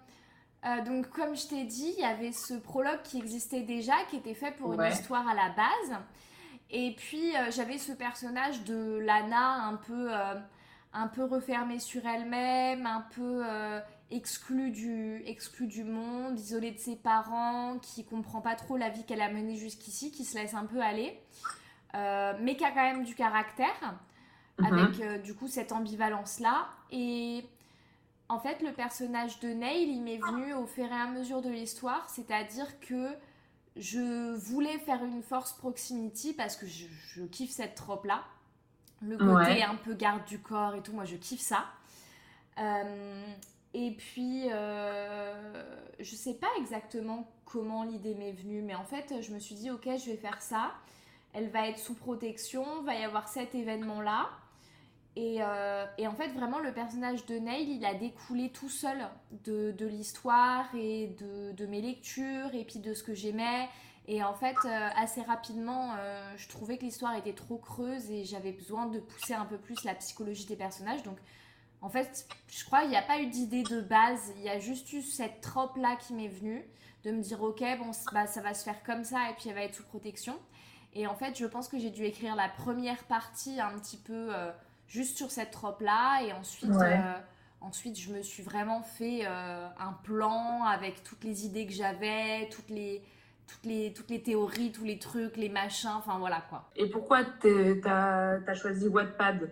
euh, 0.66 0.84
donc 0.84 1.08
comme 1.10 1.36
je 1.36 1.46
t'ai 1.48 1.64
dit, 1.64 1.94
il 1.96 2.02
y 2.02 2.04
avait 2.04 2.32
ce 2.32 2.54
prologue 2.54 3.02
qui 3.04 3.18
existait 3.18 3.62
déjà, 3.62 3.94
qui 4.10 4.16
était 4.16 4.34
fait 4.34 4.52
pour 4.52 4.70
Ouais. 4.70 4.86
une 4.88 4.92
histoire 4.92 5.26
à 5.28 5.34
la 5.34 5.50
base. 5.50 5.98
Et 6.70 6.94
puis 6.96 7.32
j'avais 7.50 7.78
ce 7.78 7.92
personnage 7.92 8.62
de 8.64 8.98
Lana 8.98 9.64
un 9.66 9.74
peu, 9.76 10.10
un 10.92 11.08
peu 11.08 11.24
refermée 11.24 11.80
sur 11.80 12.04
elle-même, 12.06 12.86
un 12.86 13.04
peu 13.14 13.42
exclue 14.10 14.70
du, 14.70 15.22
exclue 15.26 15.66
du 15.66 15.84
monde, 15.84 16.38
isolée 16.38 16.72
de 16.72 16.78
ses 16.78 16.96
parents, 16.96 17.78
qui 17.80 18.04
comprend 18.04 18.40
pas 18.40 18.54
trop 18.56 18.76
la 18.76 18.88
vie 18.88 19.04
qu'elle 19.04 19.20
a 19.22 19.30
menée 19.30 19.56
jusqu'ici, 19.56 20.10
qui 20.10 20.24
se 20.24 20.36
laisse 20.36 20.54
un 20.54 20.66
peu 20.66 20.80
aller, 20.80 21.18
euh, 21.94 22.32
mais 22.40 22.56
qui 22.56 22.64
a 22.64 22.70
quand 22.70 22.82
même 22.82 23.04
du 23.04 23.14
caractère 23.14 23.94
Mhm. 24.58 24.66
avec 24.66 25.00
euh, 25.00 25.18
du 25.18 25.34
coup 25.34 25.48
cette 25.48 25.72
ambivalence 25.72 26.38
là 26.38 26.68
et 26.90 27.44
en 28.28 28.38
fait 28.38 28.60
le 28.62 28.72
personnage 28.74 29.40
de 29.40 29.48
Neil 29.48 29.88
il 29.90 30.02
m'est 30.02 30.18
venu 30.18 30.52
au 30.52 30.66
fur 30.66 30.84
et 30.84 30.92
à 30.92 31.06
mesure 31.06 31.40
de 31.40 31.48
l'histoire 31.48 32.10
c'est 32.10 32.30
à 32.30 32.44
dire 32.44 32.78
que 32.80 33.08
je 33.76 34.34
voulais 34.34 34.78
faire 34.80 35.02
une 35.02 35.22
force 35.22 35.54
proximity 35.54 36.34
parce 36.34 36.56
que 36.56 36.66
je, 36.66 36.84
je 37.14 37.22
kiffe 37.24 37.52
cette 37.52 37.74
trope 37.74 38.04
là 38.04 38.22
le 39.00 39.16
côté 39.16 39.32
Ouais. 39.32 39.62
un 39.62 39.76
peu 39.76 39.94
garde 39.94 40.26
du 40.26 40.40
corps 40.40 40.74
et 40.74 40.82
tout 40.82 40.92
moi 40.92 41.06
je 41.06 41.16
kiffe 41.16 41.40
ça 41.40 41.64
Euh, 42.58 43.24
Et 43.72 43.92
puis, 43.92 44.46
euh, 44.50 45.62
je 46.00 46.14
sais 46.14 46.34
pas 46.34 46.48
exactement 46.58 47.28
comment 47.44 47.84
l'idée 47.84 48.14
m'est 48.14 48.32
venue, 48.32 48.62
mais 48.62 48.74
en 48.74 48.84
fait, 48.84 49.14
je 49.20 49.32
me 49.32 49.38
suis 49.38 49.54
dit, 49.54 49.70
ok, 49.70 49.84
je 49.84 50.10
vais 50.10 50.16
faire 50.16 50.42
ça. 50.42 50.72
Elle 51.32 51.48
va 51.50 51.68
être 51.68 51.78
sous 51.78 51.94
protection, 51.94 52.82
va 52.82 52.94
y 52.94 53.04
avoir 53.04 53.28
cet 53.28 53.54
événement-là. 53.54 54.30
Et, 55.16 55.38
euh, 55.40 55.86
en 56.00 56.14
fait, 56.14 56.28
vraiment, 56.28 56.58
le 56.58 56.72
personnage 56.72 57.26
de 57.26 57.36
Neil, 57.36 57.76
il 57.76 57.84
a 57.84 57.94
découlé 57.94 58.50
tout 58.50 58.68
seul 58.68 59.08
de, 59.44 59.86
l'histoire 59.86 60.66
et 60.74 61.08
de, 61.18 61.52
de, 61.52 61.66
mes 61.66 61.80
lectures 61.80 62.54
et 62.54 62.64
puis 62.64 62.78
de 62.78 62.94
ce 62.94 63.02
que 63.02 63.14
j'aimais. 63.14 63.68
Et 64.06 64.24
en 64.24 64.34
fait, 64.34 64.56
euh, 64.64 64.88
assez 64.96 65.22
rapidement, 65.22 65.94
euh, 65.98 66.34
je 66.36 66.48
trouvais 66.48 66.78
que 66.78 66.84
l'histoire 66.84 67.14
était 67.16 67.32
trop 67.32 67.58
creuse 67.58 68.10
et 68.10 68.24
j'avais 68.24 68.52
besoin 68.52 68.86
de 68.86 68.98
pousser 68.98 69.34
un 69.34 69.44
peu 69.44 69.56
plus 69.56 69.84
la 69.84 69.94
psychologie 69.94 70.46
des 70.46 70.56
personnages. 70.56 71.02
Donc, 71.02 71.16
en 71.82 71.88
fait, 71.88 72.26
je 72.48 72.64
crois 72.64 72.80
qu'il 72.82 72.90
n'y 72.90 72.96
a 72.96 73.02
pas 73.02 73.20
eu 73.20 73.26
d'idée 73.26 73.62
de 73.62 73.80
base. 73.80 74.32
Il 74.36 74.42
y 74.42 74.48
a 74.48 74.58
juste 74.58 74.92
eu 74.92 75.02
cette 75.02 75.40
trope-là 75.40 75.96
qui 75.96 76.12
m'est 76.14 76.28
venue 76.28 76.64
de 77.04 77.10
me 77.12 77.22
dire, 77.22 77.42
ok, 77.42 77.62
bon, 77.78 77.90
bah, 78.12 78.26
ça 78.26 78.42
va 78.42 78.52
se 78.54 78.64
faire 78.64 78.82
comme 78.82 79.04
ça 79.04 79.30
et 79.30 79.34
puis 79.34 79.48
elle 79.48 79.54
va 79.54 79.62
être 79.62 79.74
sous 79.74 79.84
protection. 79.84 80.36
Et 80.92 81.06
en 81.06 81.14
fait, 81.14 81.38
je 81.38 81.46
pense 81.46 81.68
que 81.68 81.78
j'ai 81.78 81.90
dû 81.90 82.04
écrire 82.04 82.34
la 82.36 82.48
première 82.48 83.02
partie 83.04 83.60
un 83.60 83.78
petit 83.78 83.96
peu 83.96 84.34
euh, 84.34 84.50
juste 84.88 85.16
sur 85.16 85.30
cette 85.30 85.50
trope-là. 85.52 86.22
Et 86.24 86.32
ensuite, 86.32 86.68
Ouais. 86.70 86.98
euh, 86.98 87.18
ensuite, 87.60 87.98
je 87.98 88.12
me 88.12 88.22
suis 88.22 88.42
vraiment 88.42 88.82
fait 88.82 89.20
euh, 89.24 89.68
un 89.78 89.92
plan 90.04 90.64
avec 90.64 91.02
toutes 91.04 91.24
les 91.24 91.46
idées 91.46 91.66
que 91.66 91.72
j'avais, 91.72 92.48
toutes 92.50 92.68
les, 92.70 93.02
toutes, 93.46 93.64
les, 93.64 93.92
toutes 93.94 94.10
les 94.10 94.20
théories, 94.22 94.72
tous 94.72 94.84
les 94.84 94.98
trucs, 94.98 95.36
les 95.36 95.48
machins. 95.48 95.90
Enfin, 95.96 96.18
voilà 96.18 96.42
quoi. 96.50 96.68
Et 96.76 96.90
pourquoi 96.90 97.24
t'as 97.24 98.38
as 98.46 98.54
choisi 98.54 98.88
Wattpad? 98.88 99.50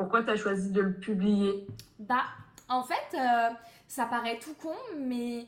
Pourquoi 0.00 0.22
t'as 0.22 0.36
choisi 0.36 0.70
de 0.70 0.80
le 0.80 0.94
publier? 0.94 1.66
Bah, 1.98 2.24
en 2.70 2.82
fait, 2.82 3.18
euh, 3.18 3.50
ça 3.86 4.06
paraît 4.06 4.38
tout 4.38 4.54
con, 4.54 4.74
mais 4.98 5.46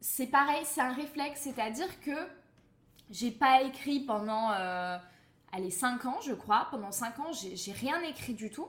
c'est 0.00 0.28
pareil, 0.28 0.62
c'est 0.64 0.80
un 0.80 0.94
réflexe. 0.94 1.40
C'est-à-dire 1.42 2.00
que 2.00 2.16
j'ai 3.10 3.30
pas 3.30 3.60
écrit 3.60 4.00
pendant, 4.00 4.52
euh, 4.52 4.96
allez, 5.52 5.70
5 5.70 6.06
ans, 6.06 6.18
je 6.24 6.32
crois. 6.32 6.68
Pendant 6.70 6.92
5 6.92 7.18
ans, 7.18 7.30
j'ai 7.32 7.72
rien 7.72 8.00
écrit 8.00 8.32
du 8.32 8.48
tout. 8.48 8.68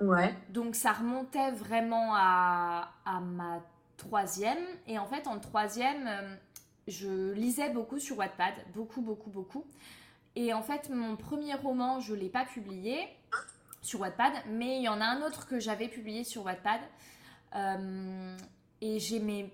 Ouais. 0.00 0.34
Donc 0.48 0.74
ça 0.74 0.94
remontait 0.94 1.52
vraiment 1.52 2.16
à, 2.16 2.90
à 3.04 3.20
ma 3.20 3.60
troisième. 3.98 4.58
Et 4.88 4.98
en 4.98 5.06
fait, 5.06 5.28
en 5.28 5.38
troisième, 5.38 6.08
euh, 6.08 6.34
je 6.88 7.30
lisais 7.34 7.70
beaucoup 7.70 8.00
sur 8.00 8.18
Wattpad. 8.18 8.54
Beaucoup, 8.74 9.00
beaucoup, 9.00 9.30
beaucoup. 9.30 9.64
Et 10.34 10.52
en 10.52 10.62
fait, 10.62 10.90
mon 10.90 11.14
premier 11.14 11.54
roman, 11.54 12.00
je 12.00 12.14
ne 12.16 12.18
l'ai 12.18 12.30
pas 12.30 12.44
publié 12.44 13.06
sur 13.82 14.00
Wattpad. 14.00 14.32
Mais 14.48 14.76
il 14.76 14.82
y 14.82 14.88
en 14.88 15.00
a 15.00 15.04
un 15.04 15.22
autre 15.22 15.46
que 15.46 15.58
j'avais 15.58 15.88
publié 15.88 16.24
sur 16.24 16.44
Wattpad. 16.44 16.80
Euh, 17.54 18.36
et 18.80 18.98
j'aimais, 18.98 19.52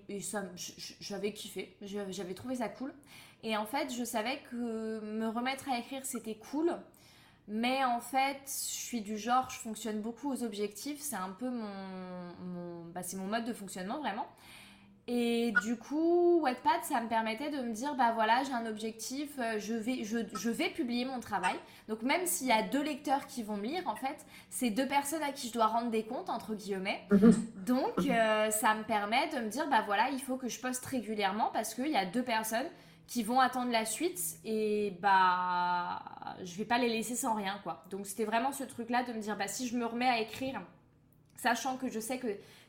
j'avais 0.99 1.33
kiffé, 1.33 1.75
J'avais 1.81 2.13
j'avais 2.13 2.33
trouvé 2.33 2.55
ça 2.55 2.69
cool. 2.69 2.93
Et 3.43 3.57
en 3.57 3.65
fait, 3.65 3.93
je 3.93 4.03
savais 4.03 4.39
que 4.49 4.99
me 5.01 5.27
remettre 5.27 5.69
à 5.69 5.79
écrire, 5.79 6.05
c'était 6.05 6.35
cool. 6.35 6.77
Mais 7.47 7.83
en 7.85 7.99
fait, 7.99 8.41
je 8.45 8.51
suis 8.51 9.01
du 9.01 9.17
genre, 9.17 9.49
je 9.49 9.57
fonctionne 9.57 10.01
beaucoup 10.01 10.31
aux 10.31 10.43
objectifs. 10.43 10.99
C'est 10.99 11.15
un 11.15 11.29
peu 11.29 11.49
mon, 11.49 12.33
mon, 12.39 12.85
bah, 12.85 13.03
c'est 13.03 13.17
mon 13.17 13.27
mode 13.27 13.45
de 13.45 13.53
fonctionnement 13.53 13.99
vraiment. 13.99 14.27
Et 15.09 15.53
du 15.63 15.77
coup, 15.77 16.41
Wattpad, 16.41 16.83
ça 16.83 16.99
me 16.99 17.07
permettait 17.07 17.49
de 17.49 17.61
me 17.61 17.71
dire, 17.71 17.95
bah 17.95 18.11
voilà, 18.13 18.43
j'ai 18.43 18.51
un 18.51 18.65
objectif, 18.65 19.29
euh, 19.39 19.57
je 19.57 19.73
vais, 19.73 20.03
je, 20.03 20.17
je 20.37 20.49
vais 20.49 20.69
publier 20.69 21.05
mon 21.05 21.21
travail. 21.21 21.55
Donc 21.87 22.01
même 22.01 22.25
s'il 22.25 22.47
y 22.47 22.51
a 22.51 22.61
deux 22.61 22.83
lecteurs 22.83 23.25
qui 23.25 23.41
vont 23.41 23.55
me 23.55 23.63
lire, 23.63 23.83
en 23.87 23.95
fait, 23.95 24.25
c'est 24.49 24.69
deux 24.69 24.87
personnes 24.87 25.23
à 25.23 25.31
qui 25.31 25.47
je 25.47 25.53
dois 25.53 25.67
rendre 25.67 25.91
des 25.91 26.03
comptes, 26.03 26.29
entre 26.29 26.55
guillemets. 26.55 27.07
Donc 27.65 27.93
euh, 27.99 28.51
ça 28.51 28.75
me 28.75 28.83
permet 28.83 29.29
de 29.29 29.39
me 29.39 29.49
dire, 29.49 29.69
bah 29.69 29.83
voilà, 29.85 30.09
il 30.09 30.19
faut 30.19 30.35
que 30.35 30.49
je 30.49 30.59
poste 30.59 30.85
régulièrement 30.85 31.51
parce 31.53 31.73
qu'il 31.73 31.87
y 31.87 31.97
a 31.97 32.05
deux 32.05 32.23
personnes 32.23 32.67
qui 33.07 33.23
vont 33.23 33.39
attendre 33.39 33.71
la 33.71 33.85
suite 33.85 34.19
et 34.43 34.97
bah 35.01 36.03
je 36.43 36.57
vais 36.57 36.65
pas 36.65 36.77
les 36.77 36.89
laisser 36.89 37.15
sans 37.15 37.35
rien 37.35 37.57
quoi. 37.63 37.85
Donc 37.89 38.05
c'était 38.05 38.25
vraiment 38.25 38.51
ce 38.51 38.65
truc 38.65 38.89
là 38.89 39.03
de 39.03 39.13
me 39.13 39.19
dire 39.19 39.37
bah 39.37 39.47
si 39.47 39.65
je 39.65 39.77
me 39.77 39.85
remets 39.85 40.09
à 40.09 40.19
écrire 40.19 40.61
sachant 41.37 41.77
que 41.77 41.87
je 41.87 42.01
sais 42.01 42.17
que 42.17 42.27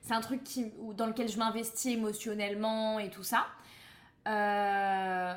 c'est 0.09 0.15
un 0.15 0.21
truc 0.23 0.43
qui, 0.43 0.73
dans 0.97 1.07
lequel 1.07 1.29
je 1.29 1.39
m'investis 1.39 1.93
émotionnellement 1.93 2.99
et 2.99 3.11
tout 3.11 3.23
ça. 3.23 3.47
euh, 4.27 5.35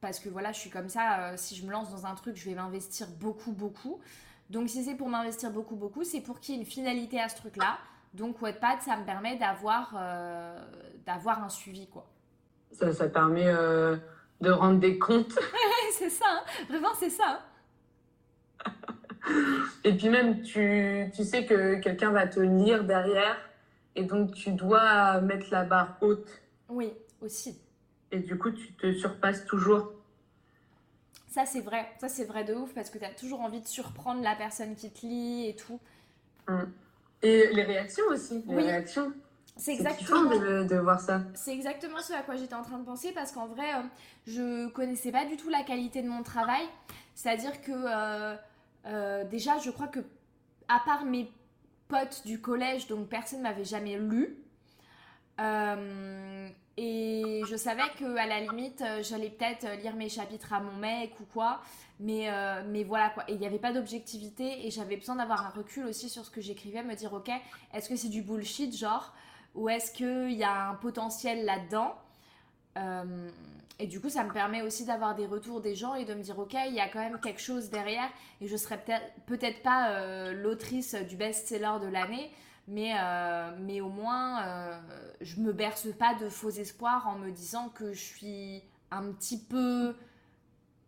parce 0.00 0.20
que 0.20 0.28
voilà, 0.28 0.52
je 0.52 0.58
suis 0.58 0.70
comme 0.70 0.88
ça, 0.88 1.20
euh, 1.20 1.34
si 1.36 1.54
je 1.56 1.66
me 1.66 1.72
lance 1.72 1.90
dans 1.90 2.06
un 2.06 2.14
truc, 2.14 2.36
je 2.36 2.48
vais 2.48 2.54
m'investir 2.54 3.08
beaucoup, 3.20 3.52
beaucoup. 3.52 4.00
Donc 4.50 4.68
si 4.70 4.84
c'est 4.84 4.94
pour 4.94 5.08
m'investir 5.08 5.50
beaucoup, 5.50 5.76
beaucoup, 5.76 6.04
c'est 6.04 6.20
pour 6.20 6.40
qu'il 6.40 6.54
y 6.54 6.58
ait 6.58 6.60
une 6.62 6.66
finalité 6.66 7.20
à 7.20 7.28
ce 7.28 7.36
truc-là. 7.36 7.78
Donc 8.14 8.40
Wattpad, 8.40 8.80
ça 8.80 8.96
me 8.96 9.04
permet 9.04 9.36
d'avoir 9.36 9.94
euh, 9.98 10.64
d'avoir 11.04 11.42
un 11.42 11.48
suivi, 11.50 11.88
quoi. 11.88 12.06
Ça, 12.72 12.92
ça 12.92 13.08
permet 13.08 13.44
de 14.40 14.50
rendre 14.50 14.78
des 14.80 14.98
comptes. 14.98 15.38
c'est 15.98 16.10
ça, 16.10 16.24
hein. 16.28 16.42
vraiment 16.70 16.94
c'est 16.98 17.10
ça. 17.10 17.40
hein. 18.64 18.70
Et 19.84 19.92
puis 19.96 20.08
même, 20.08 20.42
tu, 20.42 21.10
tu 21.14 21.24
sais 21.24 21.44
que 21.44 21.76
quelqu'un 21.80 22.10
va 22.12 22.26
te 22.26 22.40
lire 22.40 22.84
derrière. 22.84 23.36
Et 23.98 24.04
donc, 24.04 24.32
tu 24.32 24.52
dois 24.52 25.20
mettre 25.20 25.46
la 25.50 25.64
barre 25.64 25.96
haute. 26.00 26.40
Oui, 26.68 26.92
aussi. 27.20 27.58
Et 28.12 28.20
du 28.20 28.38
coup, 28.38 28.52
tu 28.52 28.72
te 28.74 28.92
surpasses 28.94 29.44
toujours. 29.44 29.90
Ça 31.26 31.44
c'est 31.46 31.60
vrai, 31.60 31.86
ça 32.00 32.08
c'est 32.08 32.24
vrai 32.24 32.44
de 32.44 32.54
ouf 32.54 32.72
parce 32.74 32.90
que 32.90 32.98
tu 32.98 33.04
as 33.04 33.10
toujours 33.10 33.40
envie 33.40 33.60
de 33.60 33.66
surprendre 33.66 34.22
la 34.22 34.34
personne 34.36 34.74
qui 34.76 34.90
te 34.90 35.04
lit 35.04 35.48
et 35.48 35.56
tout. 35.56 35.78
Et 37.22 37.48
les 37.52 37.62
réactions 37.64 38.04
aussi. 38.10 38.42
Les 38.46 38.54
Oui. 38.56 38.62
réactions. 38.64 39.12
C'est 39.56 39.72
exactement, 39.74 40.30
de, 40.30 40.62
de 40.64 40.76
voir 40.76 41.00
ça. 41.00 41.22
c'est 41.34 41.52
exactement 41.52 41.98
ce 41.98 42.12
à 42.12 42.22
quoi 42.22 42.36
j'étais 42.36 42.54
en 42.54 42.62
train 42.62 42.78
de 42.78 42.84
penser 42.84 43.10
parce 43.12 43.32
qu'en 43.32 43.46
vrai, 43.48 43.74
euh, 43.74 43.82
je 44.28 44.68
connaissais 44.68 45.10
pas 45.10 45.24
du 45.26 45.36
tout 45.36 45.48
la 45.50 45.64
qualité 45.64 46.00
de 46.02 46.08
mon 46.08 46.22
travail. 46.22 46.62
C'est-à-dire 47.16 47.60
que 47.60 47.72
euh, 47.72 48.36
euh, 48.86 49.24
déjà, 49.24 49.58
je 49.58 49.70
crois 49.72 49.88
que 49.88 50.00
à 50.68 50.80
part 50.84 51.04
mes 51.04 51.30
potes 51.88 52.22
du 52.24 52.40
collège, 52.40 52.86
donc 52.86 53.08
personne 53.08 53.42
m'avait 53.42 53.64
jamais 53.64 53.98
lu. 53.98 54.38
Euh, 55.40 56.48
et 56.76 57.42
je 57.48 57.56
savais 57.56 57.82
que 57.98 58.16
à 58.16 58.26
la 58.26 58.40
limite, 58.40 58.82
euh, 58.82 59.02
j'allais 59.02 59.30
peut-être 59.30 59.66
lire 59.82 59.96
mes 59.96 60.08
chapitres 60.08 60.52
à 60.52 60.60
mon 60.60 60.76
mec 60.76 61.18
ou 61.20 61.24
quoi. 61.24 61.60
Mais, 62.00 62.30
euh, 62.30 62.62
mais 62.68 62.84
voilà 62.84 63.10
quoi. 63.10 63.24
Et 63.28 63.32
il 63.32 63.40
n'y 63.40 63.46
avait 63.46 63.58
pas 63.58 63.72
d'objectivité 63.72 64.64
et 64.64 64.70
j'avais 64.70 64.96
besoin 64.96 65.16
d'avoir 65.16 65.44
un 65.44 65.50
recul 65.50 65.86
aussi 65.86 66.08
sur 66.08 66.24
ce 66.24 66.30
que 66.30 66.40
j'écrivais, 66.40 66.84
me 66.84 66.94
dire 66.94 67.12
ok, 67.12 67.30
est-ce 67.74 67.88
que 67.88 67.96
c'est 67.96 68.08
du 68.08 68.22
bullshit 68.22 68.76
genre 68.76 69.12
ou 69.56 69.68
est-ce 69.68 69.90
qu'il 69.90 70.32
y 70.32 70.44
a 70.44 70.68
un 70.68 70.74
potentiel 70.74 71.44
là-dedans? 71.44 71.96
Euh, 72.76 73.30
Et 73.80 73.86
du 73.86 74.00
coup, 74.00 74.08
ça 74.08 74.24
me 74.24 74.32
permet 74.32 74.62
aussi 74.62 74.84
d'avoir 74.84 75.14
des 75.14 75.26
retours 75.26 75.60
des 75.60 75.76
gens 75.76 75.94
et 75.94 76.04
de 76.04 76.12
me 76.12 76.22
dire 76.22 76.38
ok, 76.38 76.54
il 76.66 76.74
y 76.74 76.80
a 76.80 76.88
quand 76.88 76.98
même 76.98 77.20
quelque 77.20 77.40
chose 77.40 77.70
derrière 77.70 78.08
et 78.40 78.48
je 78.48 78.56
serais 78.56 78.78
peut-être 78.78 79.06
peut-être 79.26 79.62
pas 79.62 79.90
euh, 79.90 80.32
l'autrice 80.32 80.94
du 80.94 81.16
best-seller 81.16 81.78
de 81.80 81.86
l'année. 81.86 82.30
Mais, 82.66 82.92
euh, 83.00 83.50
mais 83.60 83.80
au 83.80 83.88
moins, 83.88 84.42
euh, 84.42 84.78
je 85.20 85.40
me 85.40 85.52
berce 85.52 85.88
pas 85.96 86.14
de 86.14 86.28
faux 86.28 86.50
espoirs 86.50 87.06
en 87.08 87.18
me 87.18 87.30
disant 87.30 87.70
que 87.70 87.92
je 87.92 88.02
suis 88.02 88.62
un 88.90 89.12
petit 89.12 89.38
peu 89.38 89.94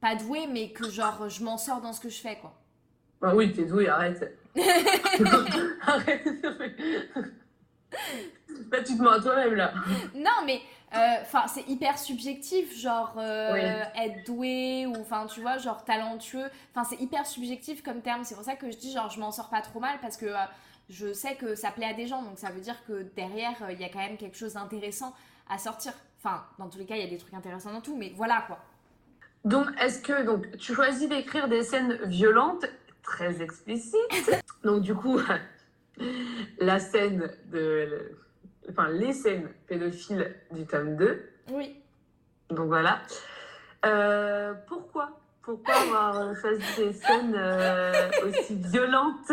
pas 0.01 0.17
douée, 0.17 0.47
mais 0.47 0.73
que 0.73 0.91
genre 0.91 1.29
je 1.29 1.45
m'en 1.45 1.59
sors 1.59 1.81
dans 1.81 1.93
ce 1.93 2.01
que 2.01 2.09
je 2.09 2.21
fais 2.21 2.37
quoi. 2.37 2.55
Ah 3.23 3.35
oui, 3.35 3.53
t'es 3.53 3.65
doué, 3.67 3.89
arrête. 3.89 4.37
arrête. 5.87 6.27
Là, 8.71 8.83
tu 8.85 8.97
te 8.97 9.03
mens 9.03 9.13
à 9.13 9.21
toi-même, 9.21 9.55
là. 9.55 9.73
Non, 10.15 10.45
mais 10.45 10.61
enfin 10.93 11.47
c'est 11.47 11.69
hyper 11.69 11.99
subjectif, 11.99 12.77
genre 12.79 13.15
euh, 13.19 13.53
Oui. 13.53 14.03
être 14.03 14.27
doué 14.27 14.87
ou 14.87 14.95
enfin 15.01 15.27
tu 15.27 15.41
vois 15.41 15.59
genre 15.59 15.85
talentueux. 15.85 16.51
Enfin 16.75 16.89
c'est 16.89 17.01
hyper 17.01 17.27
subjectif 17.27 17.83
comme 17.83 18.01
terme. 18.03 18.25
C'est 18.25 18.35
pour 18.35 18.45
ça 18.45 18.57
que 18.57 18.71
je 18.71 18.77
dis 18.77 18.93
genre 18.93 19.11
je 19.11 19.21
m'en 19.21 19.31
sors 19.33 19.51
pas 19.51 19.61
trop 19.61 19.81
mal 19.81 19.99
parce 20.01 20.17
que 20.17 20.27
euh, 20.27 20.37
je 20.89 21.13
sais 21.13 21.37
que 21.37 21.55
ça 21.55 21.71
plaît 21.71 21.87
à 21.87 21.95
des 21.95 22.07
gens, 22.07 22.23
donc 22.23 22.39
ça 22.39 22.51
veut 22.51 22.61
dire 22.61 22.77
que 22.87 23.03
derrière 23.15 23.63
euh, 23.63 23.73
il 23.73 23.81
y 23.81 23.85
a 23.85 23.89
quand 23.89 24.01
même 24.01 24.17
quelque 24.17 24.37
chose 24.37 24.55
d'intéressant 24.55 25.15
à 25.49 25.59
sortir. 25.59 25.93
Enfin 26.19 26.45
dans 26.59 26.69
tous 26.69 26.79
les 26.79 26.87
cas 26.87 26.97
il 26.97 27.03
y 27.03 27.07
a 27.07 27.11
des 27.11 27.19
trucs 27.19 27.35
intéressants 27.35 27.73
dans 27.73 27.81
tout, 27.81 27.97
mais 27.97 28.13
voilà 28.17 28.43
quoi. 28.47 28.59
Donc, 29.45 29.69
est-ce 29.81 30.03
que 30.03 30.25
donc, 30.25 30.57
tu 30.59 30.75
choisis 30.75 31.09
d'écrire 31.09 31.49
des 31.49 31.63
scènes 31.63 31.99
violentes, 32.05 32.67
très 33.03 33.41
explicites 33.41 33.95
Donc, 34.65 34.83
du 34.83 34.95
coup, 34.95 35.19
la 36.59 36.79
scène 36.79 37.31
de. 37.47 38.17
Enfin, 38.71 38.89
les 38.89 39.13
scènes 39.13 39.49
pédophiles 39.67 40.35
du 40.53 40.65
tome 40.67 40.97
2. 40.97 41.29
Oui. 41.51 41.77
Donc, 42.51 42.69
voilà. 42.69 43.03
Euh, 43.85 44.55
pourquoi? 44.67 45.19
Pourquoi 45.43 45.75
avoir 45.75 46.37
choisi 46.37 46.63
des 46.77 46.93
scènes 46.93 47.35
euh, 47.35 48.11
aussi 48.27 48.55
violentes? 48.57 49.31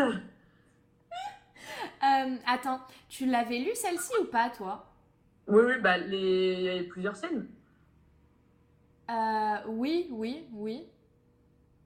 Euh, 2.03 2.35
attends, 2.47 2.79
tu 3.09 3.25
l'avais 3.25 3.59
lu 3.59 3.71
celle-ci 3.75 4.13
ou 4.21 4.25
pas 4.25 4.49
toi? 4.49 4.85
Oui, 5.47 5.63
oui, 5.65 5.73
bah, 5.81 5.97
les... 5.97 6.53
il 6.53 6.61
y 6.61 6.79
a 6.79 6.83
plusieurs 6.83 7.15
scènes. 7.15 7.47
Euh, 9.09 9.55
Oui, 9.67 10.07
oui, 10.11 10.45
oui. 10.53 10.85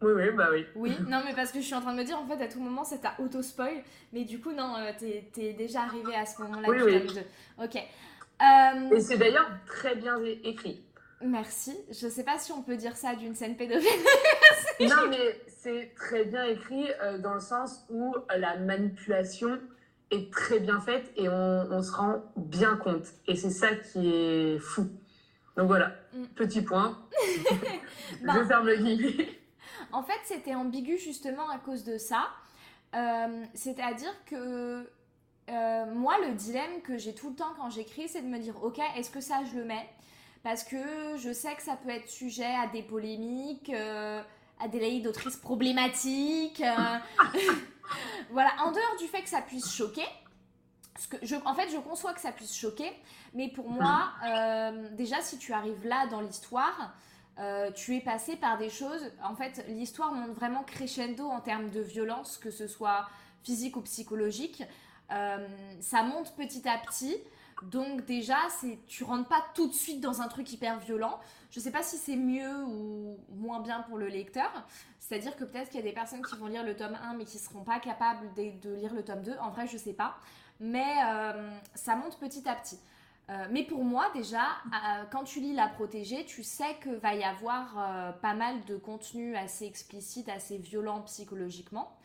Oui, 0.02 0.14
oui, 0.16 0.32
bah 0.36 0.50
oui. 0.52 0.66
Oui, 0.76 0.98
non, 1.08 1.22
mais 1.26 1.34
parce 1.34 1.52
que 1.52 1.60
je 1.60 1.66
suis 1.66 1.76
en 1.76 1.82
train 1.82 1.94
de 1.94 2.00
me 2.00 2.04
dire, 2.04 2.18
en 2.18 2.26
fait, 2.26 2.44
à 2.44 2.48
tout 2.48 2.60
moment, 2.60 2.84
c'est 2.84 3.02
ta 3.02 3.14
auto-spoil. 3.20 3.84
Mais 4.14 4.24
du 4.24 4.40
coup, 4.40 4.52
non, 4.52 4.76
euh, 4.78 4.92
t'es 4.98 5.30
es 5.38 5.54
déjà 5.54 5.82
arrivé 5.82 6.16
à 6.16 6.26
ce 6.26 6.42
moment-là. 6.42 6.68
Oui, 6.68 6.78
oui. 6.84 7.08
Ok. 7.64 7.76
Euh, 7.76 8.96
Et 8.96 9.00
c'est 9.00 9.18
d'ailleurs 9.18 9.50
très 9.68 9.96
bien 9.96 10.18
écrit. 10.44 10.84
Merci. 11.24 11.78
Je 11.90 12.08
sais 12.08 12.24
pas 12.24 12.40
si 12.40 12.52
on 12.52 12.64
peut 12.64 12.78
dire 12.78 12.96
ça 12.96 13.16
d'une 13.16 13.36
scène 13.36 13.56
pédophile. 13.56 13.90
non, 14.80 15.08
mais 15.10 15.40
c'est 15.48 15.92
très 15.96 16.26
bien 16.26 16.46
écrit 16.46 16.88
euh, 17.04 17.20
dans 17.20 17.36
le 17.36 17.40
sens 17.40 17.86
où 17.90 18.16
la 18.36 18.58
manipulation 18.58 19.60
est 20.10 20.34
très 20.34 20.60
bien 20.60 20.80
faite 20.80 21.12
et 21.16 21.30
on, 21.30 21.82
se 21.84 21.92
rend 21.92 22.24
bien 22.36 22.76
compte. 22.76 23.06
Et 23.28 23.36
c'est 23.36 23.52
ça 23.52 23.76
qui 23.76 24.12
est 24.12 24.60
fou. 24.60 24.90
Donc 25.56 25.68
voilà, 25.68 25.94
mm. 26.14 26.26
petit 26.36 26.64
point. 26.64 26.98
Je 28.22 28.46
ferme 28.46 28.68
le 28.68 28.78
guillemets. 28.78 29.41
En 29.94 30.04
fait, 30.04 30.20
c'était 30.26 30.56
ambigu 30.56 30.98
justement 30.98 31.50
à 31.50 31.58
cause 31.58 31.84
de 31.84 31.98
ça. 31.98 32.30
Euh, 32.96 33.46
c'est-à-dire 33.54 34.14
que 34.26 34.90
euh, 35.50 35.86
moi, 35.94 36.16
le 36.26 36.34
dilemme 36.34 36.82
que 36.84 36.98
j'ai 36.98 37.14
tout 37.14 37.30
le 37.30 37.36
temps 37.36 37.54
quand 37.58 37.70
j'écris, 37.70 38.08
c'est 38.10 38.22
de 38.22 38.28
me 38.28 38.40
dire, 38.40 38.62
ok, 38.64 38.80
est-ce 38.96 39.10
que 39.10 39.22
ça, 39.22 39.42
je 39.52 39.58
le 39.58 39.66
mets? 39.66 39.90
Parce 40.44 40.64
que 40.64 41.18
je 41.18 41.32
sais 41.32 41.54
que 41.56 41.62
ça 41.62 41.76
peut 41.76 41.90
être 41.90 42.10
sujet 42.10 42.54
à 42.56 42.68
des 42.68 42.82
polémiques, 42.82 43.70
euh, 43.70 44.22
à 44.60 44.68
des 44.68 44.80
laïcs 44.80 45.04
d'autrices 45.04 45.38
problématiques. 45.38 46.64
voilà, 48.32 48.52
en 48.64 48.72
dehors 48.72 48.98
du 49.00 49.08
fait 49.08 49.22
que 49.22 49.30
ça 49.30 49.42
puisse 49.42 49.72
choquer, 49.72 50.06
que 51.10 51.48
en 51.48 51.54
fait, 51.54 51.70
je 51.70 51.78
conçois 51.78 52.14
que 52.14 52.22
ça 52.22 52.32
puisse 52.32 52.56
choquer, 52.56 52.92
mais 53.34 53.50
pour 53.50 53.70
moi, 53.70 54.12
déjà, 54.94 55.22
si 55.22 55.38
tu 55.38 55.54
arrives 55.54 55.86
là 55.86 56.08
dans 56.08 56.22
l'histoire, 56.22 56.94
euh, 57.40 57.72
tu 57.72 57.96
es 57.96 58.02
passé 58.02 58.36
par 58.36 58.58
des 58.58 58.70
choses. 58.70 59.12
En 59.24 59.36
fait, 59.36 59.66
l'histoire 59.68 60.12
monte 60.12 60.32
vraiment 60.32 60.64
crescendo 60.64 61.26
en 61.26 61.40
termes 61.40 61.70
de 61.70 61.82
violence, 61.82 62.38
que 62.38 62.52
ce 62.52 62.68
soit 62.68 63.08
physique 63.44 63.78
ou 63.78 63.82
psychologique. 63.82 64.64
Euh, 65.12 65.48
ça 65.80 66.04
monte 66.04 66.36
petit 66.36 66.68
à 66.68 66.78
petit. 66.78 67.18
Donc 67.64 68.06
déjà, 68.06 68.38
c'est 68.60 68.80
tu 68.88 69.04
rentres 69.04 69.30
pas 69.30 69.44
tout 69.54 69.68
de 69.68 69.74
suite 69.74 70.02
dans 70.02 70.22
un 70.22 70.28
truc 70.28 70.52
hyper 70.52 70.80
violent. 70.80 71.20
Je 71.52 71.60
sais 71.60 71.72
pas 71.72 71.84
si 71.84 71.98
c'est 71.98 72.16
mieux 72.16 72.64
ou 72.66 73.20
moins 73.30 73.60
bien 73.60 73.82
pour 73.82 73.98
le 73.98 74.08
lecteur. 74.08 74.52
C'est-à-dire 75.00 75.36
que 75.36 75.44
peut-être 75.44 75.70
qu'il 75.70 75.80
y 75.80 75.84
a 75.84 75.86
des 75.86 75.94
personnes 75.94 76.26
qui 76.26 76.36
vont 76.38 76.48
lire 76.48 76.64
le 76.64 76.76
tome 76.76 76.98
1 77.02 77.16
mais 77.16 77.26
qui 77.26 77.38
seront 77.38 77.64
pas 77.64 77.80
capables 77.80 78.34
de, 78.36 78.74
lire 78.76 78.94
le 78.94 79.04
tome 79.04 79.22
2. 79.22 79.36
En 79.42 79.50
vrai, 79.50 79.68
je 79.68 79.78
sais 79.78 79.94
pas. 79.94 80.16
Mais 80.60 80.96
euh, 81.06 81.52
ça 81.76 81.96
monte 81.96 82.18
petit 82.20 82.48
à 82.48 82.56
petit. 82.56 82.80
Euh, 83.32 83.46
mais 83.50 83.64
pour 83.64 83.84
moi, 83.84 84.10
déjà, 84.14 84.44
euh, 84.44 85.04
quand 85.10 85.24
tu 85.24 85.40
lis 85.40 85.54
La 85.54 85.68
Protégée, 85.68 86.26
tu 86.26 86.44
sais 86.44 86.76
que 86.82 86.90
va 86.90 87.16
y 87.16 87.24
avoir 87.24 87.78
euh, 87.78 88.12
pas 88.12 88.34
mal 88.34 88.66
de 88.66 88.76
contenu 88.76 89.38
assez 89.38 89.66
explicite, 89.66 90.28
assez 90.28 90.58
violent 90.58 91.02
psychologiquement. 91.04 91.96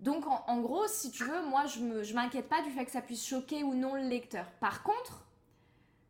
Donc, 0.00 0.26
en, 0.26 0.60
gros, 0.60 0.86
si 0.86 1.10
tu 1.10 1.24
veux, 1.24 1.42
moi, 1.46 1.66
je 1.66 1.80
ne 1.80 2.12
m'inquiète 2.12 2.48
pas 2.48 2.62
du 2.62 2.70
fait 2.70 2.84
que 2.84 2.90
ça 2.90 3.00
puisse 3.00 3.26
choquer 3.26 3.64
ou 3.64 3.74
non 3.74 3.94
le 3.94 4.02
lecteur. 4.02 4.46
Par 4.60 4.84
contre, 4.84 5.24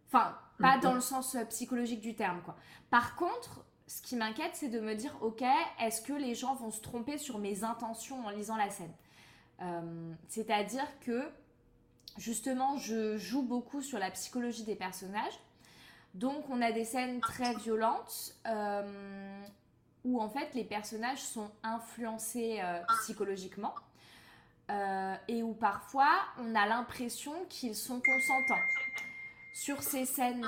enfin, 0.08 0.36
pas 0.60 0.76
dans 0.76 0.92
le 0.92 1.00
sens 1.00 1.36
psychologique 1.48 2.00
du 2.00 2.14
terme, 2.14 2.42
quoi. 2.42 2.56
Par 2.90 3.16
contre, 3.16 3.64
ce 3.86 4.02
qui 4.02 4.16
m'inquiète, 4.16 4.50
c'est 4.54 4.68
de 4.68 4.80
me 4.80 4.94
dire, 4.94 5.16
ok, 5.22 5.42
est-ce 5.80 6.02
que 6.02 6.12
les 6.12 6.34
gens 6.34 6.54
vont 6.56 6.70
se 6.70 6.82
tromper 6.82 7.16
sur 7.16 7.38
mes 7.38 7.64
intentions 7.64 8.26
en 8.26 8.30
lisant 8.30 8.56
la 8.56 8.68
scène? 8.68 8.92
C'est-à-dire 10.28 10.86
que 11.00 11.30
justement, 12.18 12.76
je 12.76 13.16
joue 13.16 13.42
beaucoup 13.42 13.80
sur 13.80 13.98
la 13.98 14.10
psychologie 14.10 14.64
des 14.64 14.76
personnages. 14.76 15.38
Donc, 16.14 16.48
on 16.50 16.60
a 16.60 16.72
des 16.72 16.84
scènes 16.84 17.20
très 17.20 17.54
violentes 17.54 18.34
euh, 18.46 19.44
où 20.04 20.20
en 20.20 20.28
fait 20.28 20.54
les 20.54 20.64
personnages 20.64 21.22
sont 21.22 21.50
influencés 21.62 22.60
euh, 22.62 22.80
psychologiquement 23.00 23.74
euh, 24.70 25.14
et 25.28 25.42
où 25.42 25.54
parfois 25.54 26.10
on 26.38 26.54
a 26.54 26.66
l'impression 26.66 27.32
qu'ils 27.48 27.76
sont 27.76 28.00
consentants. 28.00 28.62
Sur 29.54 29.82
ces 29.82 30.06
scènes, 30.06 30.46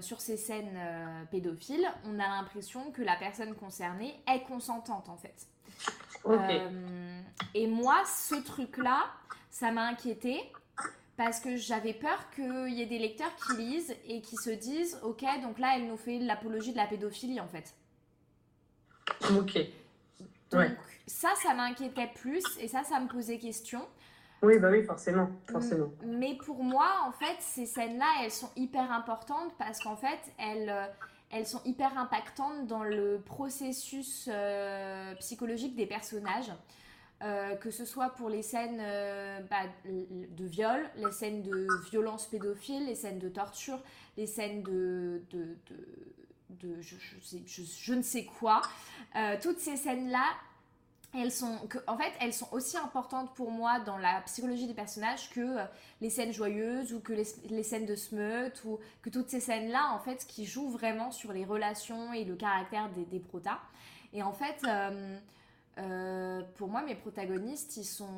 sur 0.00 0.22
ces 0.22 0.38
scènes 0.38 1.26
pédophiles, 1.30 1.86
on 2.06 2.18
a 2.18 2.26
l'impression 2.26 2.90
que 2.90 3.02
la 3.02 3.16
personne 3.16 3.54
concernée 3.54 4.18
est 4.26 4.40
consentante 4.44 5.10
en 5.10 5.16
fait. 5.18 5.46
et 7.54 7.66
moi, 7.66 8.02
ce 8.06 8.36
truc-là, 8.36 9.04
ça 9.50 9.70
m'a 9.72 9.82
inquiété 9.82 10.40
parce 11.20 11.38
que 11.38 11.54
j'avais 11.54 11.92
peur 11.92 12.30
qu'il 12.34 12.72
y 12.72 12.80
ait 12.80 12.86
des 12.86 12.98
lecteurs 12.98 13.36
qui 13.36 13.54
lisent 13.58 13.94
et 14.08 14.22
qui 14.22 14.36
se 14.36 14.48
disent 14.48 14.98
ok 15.02 15.22
donc 15.42 15.58
là 15.58 15.74
elle 15.76 15.86
nous 15.86 15.98
fait 15.98 16.18
l'apologie 16.18 16.72
de 16.72 16.78
la 16.78 16.86
pédophilie 16.86 17.40
en 17.40 17.46
fait. 17.46 17.74
Ok. 19.36 19.58
Donc 20.50 20.70
ça 21.06 21.28
ça 21.42 21.52
m'inquiétait 21.52 22.08
plus 22.14 22.42
et 22.58 22.68
ça 22.68 22.84
ça 22.84 22.98
me 23.00 23.06
posait 23.06 23.36
question. 23.36 23.86
Oui 24.40 24.58
bah 24.58 24.70
oui 24.70 24.82
forcément 24.82 25.28
forcément. 25.46 25.92
Mais 26.06 26.36
pour 26.36 26.64
moi 26.64 26.88
en 27.06 27.12
fait 27.12 27.36
ces 27.40 27.66
scènes 27.66 27.98
là 27.98 28.10
elles 28.22 28.30
sont 28.30 28.50
hyper 28.56 28.90
importantes 28.90 29.52
parce 29.58 29.78
qu'en 29.80 29.96
fait 29.96 30.20
elles 30.38 30.70
euh, 30.70 30.86
elles 31.32 31.46
sont 31.46 31.60
hyper 31.66 31.98
impactantes 31.98 32.66
dans 32.66 32.82
le 32.82 33.20
processus 33.26 34.26
euh, 34.32 35.14
psychologique 35.16 35.76
des 35.76 35.86
personnages. 35.86 36.50
Euh, 37.22 37.54
que 37.56 37.70
ce 37.70 37.84
soit 37.84 38.08
pour 38.10 38.30
les 38.30 38.40
scènes 38.40 38.80
euh, 38.80 39.40
bah, 39.50 39.64
de 39.84 40.44
viol, 40.46 40.88
les 40.96 41.12
scènes 41.12 41.42
de 41.42 41.68
violence 41.90 42.26
pédophile, 42.26 42.86
les 42.86 42.94
scènes 42.94 43.18
de 43.18 43.28
torture, 43.28 43.78
les 44.16 44.26
scènes 44.26 44.62
de, 44.62 45.20
je, 46.80 47.92
ne 47.92 48.00
sais 48.00 48.24
quoi. 48.24 48.62
Euh, 49.16 49.36
toutes 49.42 49.58
ces 49.58 49.76
scènes-là, 49.76 50.24
elles 51.12 51.30
sont, 51.30 51.58
en 51.86 51.98
fait, 51.98 52.10
elles 52.22 52.32
sont 52.32 52.48
aussi 52.52 52.78
importantes 52.78 53.34
pour 53.34 53.50
moi 53.50 53.80
dans 53.80 53.98
la 53.98 54.22
psychologie 54.22 54.66
des 54.66 54.72
personnages 54.72 55.28
que 55.28 55.56
les 56.00 56.08
scènes 56.08 56.32
joyeuses 56.32 56.94
ou 56.94 57.00
que 57.00 57.12
les, 57.12 57.62
scènes 57.62 57.84
de 57.84 57.96
smut 57.96 58.64
ou 58.64 58.78
que 59.02 59.10
toutes 59.10 59.28
ces 59.28 59.40
scènes-là, 59.40 59.92
en 59.92 59.98
fait, 59.98 60.24
qui 60.26 60.46
jouent 60.46 60.70
vraiment 60.70 61.10
sur 61.10 61.34
les 61.34 61.44
relations 61.44 62.14
et 62.14 62.24
le 62.24 62.34
caractère 62.34 62.88
des, 62.92 63.04
des 63.04 63.20
protas. 63.20 63.60
Et 64.14 64.22
en 64.22 64.32
fait, 64.32 64.64
euh, 65.78 66.42
pour 66.56 66.68
moi, 66.68 66.82
mes 66.82 66.94
protagonistes, 66.94 67.76
ils 67.76 67.84
sont, 67.84 68.08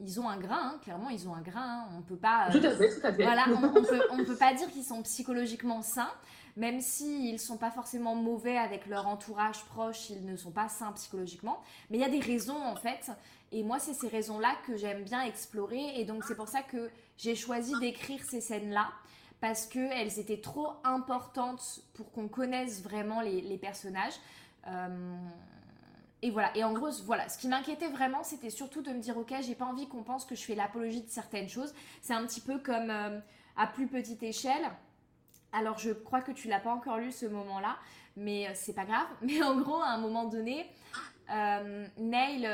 ils 0.00 0.18
ont 0.18 0.28
un 0.28 0.38
grain, 0.38 0.72
hein. 0.72 0.80
clairement, 0.82 1.10
ils 1.10 1.28
ont 1.28 1.34
un 1.34 1.42
grain. 1.42 1.84
Hein. 1.84 1.88
on 1.96 2.02
peut 2.02 2.16
pas. 2.16 2.48
Euh, 2.48 2.58
tout 2.58 2.66
à 2.66 2.70
fait, 2.70 3.00
tout 3.00 3.06
à 3.06 3.12
fait. 3.12 3.22
Voilà, 3.22 3.44
on, 3.48 3.64
on, 3.64 3.82
peut, 3.82 4.00
on 4.10 4.24
peut 4.24 4.36
pas 4.38 4.54
dire 4.54 4.68
qu'ils 4.70 4.84
sont 4.84 5.02
psychologiquement 5.02 5.82
sains, 5.82 6.10
même 6.56 6.80
s'ils 6.80 7.34
ne 7.34 7.38
sont 7.38 7.58
pas 7.58 7.70
forcément 7.70 8.14
mauvais 8.14 8.56
avec 8.56 8.86
leur 8.86 9.06
entourage 9.06 9.64
proche, 9.66 10.10
ils 10.10 10.24
ne 10.24 10.36
sont 10.36 10.50
pas 10.50 10.68
sains 10.68 10.92
psychologiquement. 10.92 11.62
Mais 11.90 11.98
il 11.98 12.00
y 12.00 12.04
a 12.04 12.08
des 12.08 12.20
raisons 12.20 12.60
en 12.64 12.76
fait, 12.76 13.10
et 13.52 13.62
moi, 13.62 13.78
c'est 13.78 13.94
ces 13.94 14.08
raisons-là 14.08 14.54
que 14.66 14.76
j'aime 14.76 15.04
bien 15.04 15.22
explorer, 15.22 16.00
et 16.00 16.04
donc 16.04 16.24
c'est 16.24 16.36
pour 16.36 16.48
ça 16.48 16.62
que 16.62 16.90
j'ai 17.18 17.34
choisi 17.34 17.78
d'écrire 17.78 18.22
ces 18.24 18.40
scènes-là 18.40 18.88
parce 19.40 19.66
qu'elles 19.66 20.18
étaient 20.18 20.40
trop 20.40 20.72
importantes 20.82 21.82
pour 21.94 22.10
qu'on 22.10 22.26
connaisse 22.26 22.82
vraiment 22.82 23.20
les, 23.20 23.40
les 23.40 23.58
personnages. 23.58 24.14
Euh, 24.66 25.16
et 26.20 26.30
voilà, 26.30 26.56
et 26.56 26.64
en 26.64 26.72
gros, 26.72 26.90
voilà, 27.04 27.28
ce 27.28 27.38
qui 27.38 27.46
m'inquiétait 27.46 27.88
vraiment, 27.88 28.24
c'était 28.24 28.50
surtout 28.50 28.82
de 28.82 28.90
me 28.90 28.98
dire, 28.98 29.16
ok, 29.16 29.32
j'ai 29.40 29.54
pas 29.54 29.66
envie 29.66 29.86
qu'on 29.86 30.02
pense 30.02 30.24
que 30.24 30.34
je 30.34 30.42
fais 30.42 30.56
l'apologie 30.56 31.02
de 31.02 31.08
certaines 31.08 31.48
choses. 31.48 31.72
C'est 32.02 32.14
un 32.14 32.26
petit 32.26 32.40
peu 32.40 32.58
comme 32.58 32.90
euh, 32.90 33.20
à 33.56 33.68
plus 33.68 33.86
petite 33.86 34.22
échelle. 34.24 34.68
Alors, 35.52 35.78
je 35.78 35.92
crois 35.92 36.20
que 36.20 36.32
tu 36.32 36.48
l'as 36.48 36.58
pas 36.58 36.72
encore 36.72 36.98
lu 36.98 37.12
ce 37.12 37.26
moment-là, 37.26 37.76
mais 38.16 38.48
euh, 38.48 38.50
c'est 38.54 38.74
pas 38.74 38.84
grave. 38.84 39.06
Mais 39.22 39.42
en 39.42 39.60
gros, 39.60 39.80
à 39.80 39.90
un 39.90 39.98
moment 39.98 40.24
donné, 40.24 40.66
euh, 41.30 41.86
Neil 41.98 42.48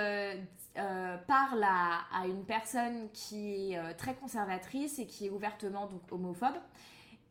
parle 1.26 1.64
à, 1.64 2.26
une 2.26 2.44
personne 2.44 3.08
qui 3.12 3.72
est 3.72 3.94
très 3.94 4.14
conservatrice 4.14 4.98
et 4.98 5.06
qui 5.06 5.26
est 5.26 5.30
ouvertement 5.30 5.86
donc 5.86 6.02
homophobe, 6.10 6.56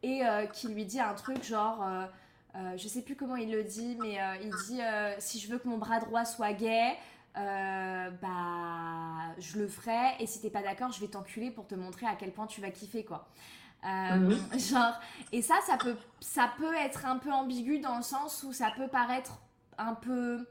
et 0.02 0.22
qui 0.54 0.70
lui 0.70 0.86
dit 0.86 1.00
un 1.00 1.14
truc 1.14 1.44
genre 1.44 2.08
euh, 2.56 2.78
je 2.78 2.88
sais 2.88 3.02
plus 3.02 3.16
comment 3.16 3.36
il 3.36 3.52
le 3.52 3.64
dit, 3.64 3.98
mais 4.00 4.22
euh, 4.22 4.36
il 4.44 4.52
dit 4.68 4.80
euh, 4.82 5.16
si 5.18 5.40
je 5.40 5.50
veux 5.50 5.58
que 5.58 5.68
mon 5.68 5.78
bras 5.78 6.00
droit 6.00 6.24
soit 6.24 6.54
gay, 6.54 6.96
bah 7.36 9.34
je 9.40 9.58
le 9.58 9.68
ferai. 9.68 10.16
Et 10.20 10.28
si 10.28 10.40
t'es 10.40 10.52
pas 10.52 10.62
d'accord, 10.62 10.92
je 10.92 11.00
vais 11.00 11.08
t'enculer 11.08 11.50
pour 11.50 11.66
te 11.66 11.74
montrer 11.74 12.06
à 12.06 12.16
quel 12.16 12.32
point 12.32 12.46
tu 12.46 12.62
vas 12.62 12.70
kiffer 12.70 13.04
quoi. 13.04 13.28
Mhm. 13.84 14.38
Genre 14.60 14.94
et 15.32 15.42
ça, 15.42 15.56
ça 15.66 15.78
peut 15.78 15.98
ça 16.20 16.52
peut 16.58 16.76
être 16.76 17.06
un 17.08 17.18
peu 17.18 17.32
ambigu 17.32 17.80
dans 17.80 17.98
le 17.98 18.04
sens 18.04 18.44
où 18.44 18.54
ça 18.54 18.72
peut 18.76 18.88
paraître 18.88 19.40
un 19.80 19.96
peu 19.96 20.48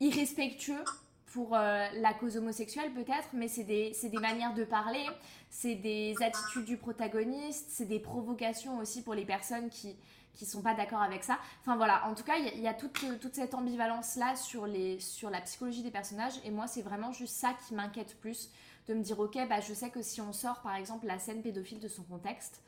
irrespectueux 0.00 0.84
pour 1.26 1.50
la 1.50 2.12
cause 2.18 2.36
homosexuelle 2.36 2.92
peut-être, 2.92 3.28
mais 3.32 3.46
c'est 3.46 3.62
des, 3.62 3.92
des, 4.02 4.18
manières 4.18 4.52
de 4.52 4.64
parler, 4.64 5.06
c'est 5.48 5.76
des 5.76 6.16
attitudes 6.20 6.64
du 6.64 6.76
protagoniste, 6.76 7.66
c'est 7.68 7.84
des 7.84 8.00
provocations 8.00 8.78
aussi 8.78 9.02
pour 9.02 9.14
les 9.14 9.24
personnes 9.24 9.68
qui, 9.68 9.94
qui 10.32 10.46
sont 10.46 10.62
pas 10.62 10.74
d'accord 10.74 11.02
avec 11.02 11.24
ça. 11.24 11.38
Enfin 11.60 11.76
voilà, 11.76 12.06
en 12.06 12.14
tout 12.14 12.24
cas, 12.24 12.36
il 12.36 12.60
y, 12.60 12.68
a, 12.68 12.74
toute, 12.74 13.04
toute 13.20 13.34
cette 13.34 13.54
ambivalence-là 13.54 14.36
sur, 14.36 14.68
sur 14.98 15.30
la 15.30 15.40
psychologie 15.40 15.82
des 15.82 15.90
personnages. 15.90 16.34
Et 16.44 16.50
moi, 16.50 16.66
c'est 16.66 16.82
vraiment 16.82 17.12
juste 17.12 17.34
ça 17.34 17.54
qui 17.66 17.74
m'inquiète 17.74 18.18
plus. 18.20 18.50
De 18.88 18.94
me 18.94 19.02
dire, 19.02 19.20
ok, 19.20 19.36
bah, 19.48 19.60
je 19.60 19.74
sais 19.74 19.90
que 19.90 20.02
si 20.02 20.20
on 20.20 20.32
sort 20.32 20.62
par 20.62 20.74
exemple 20.74 21.06
la 21.06 21.18
scène 21.18 21.42
pédophile 21.42 21.78
de 21.78 21.88
son 21.88 22.02
contexte, 22.02 22.62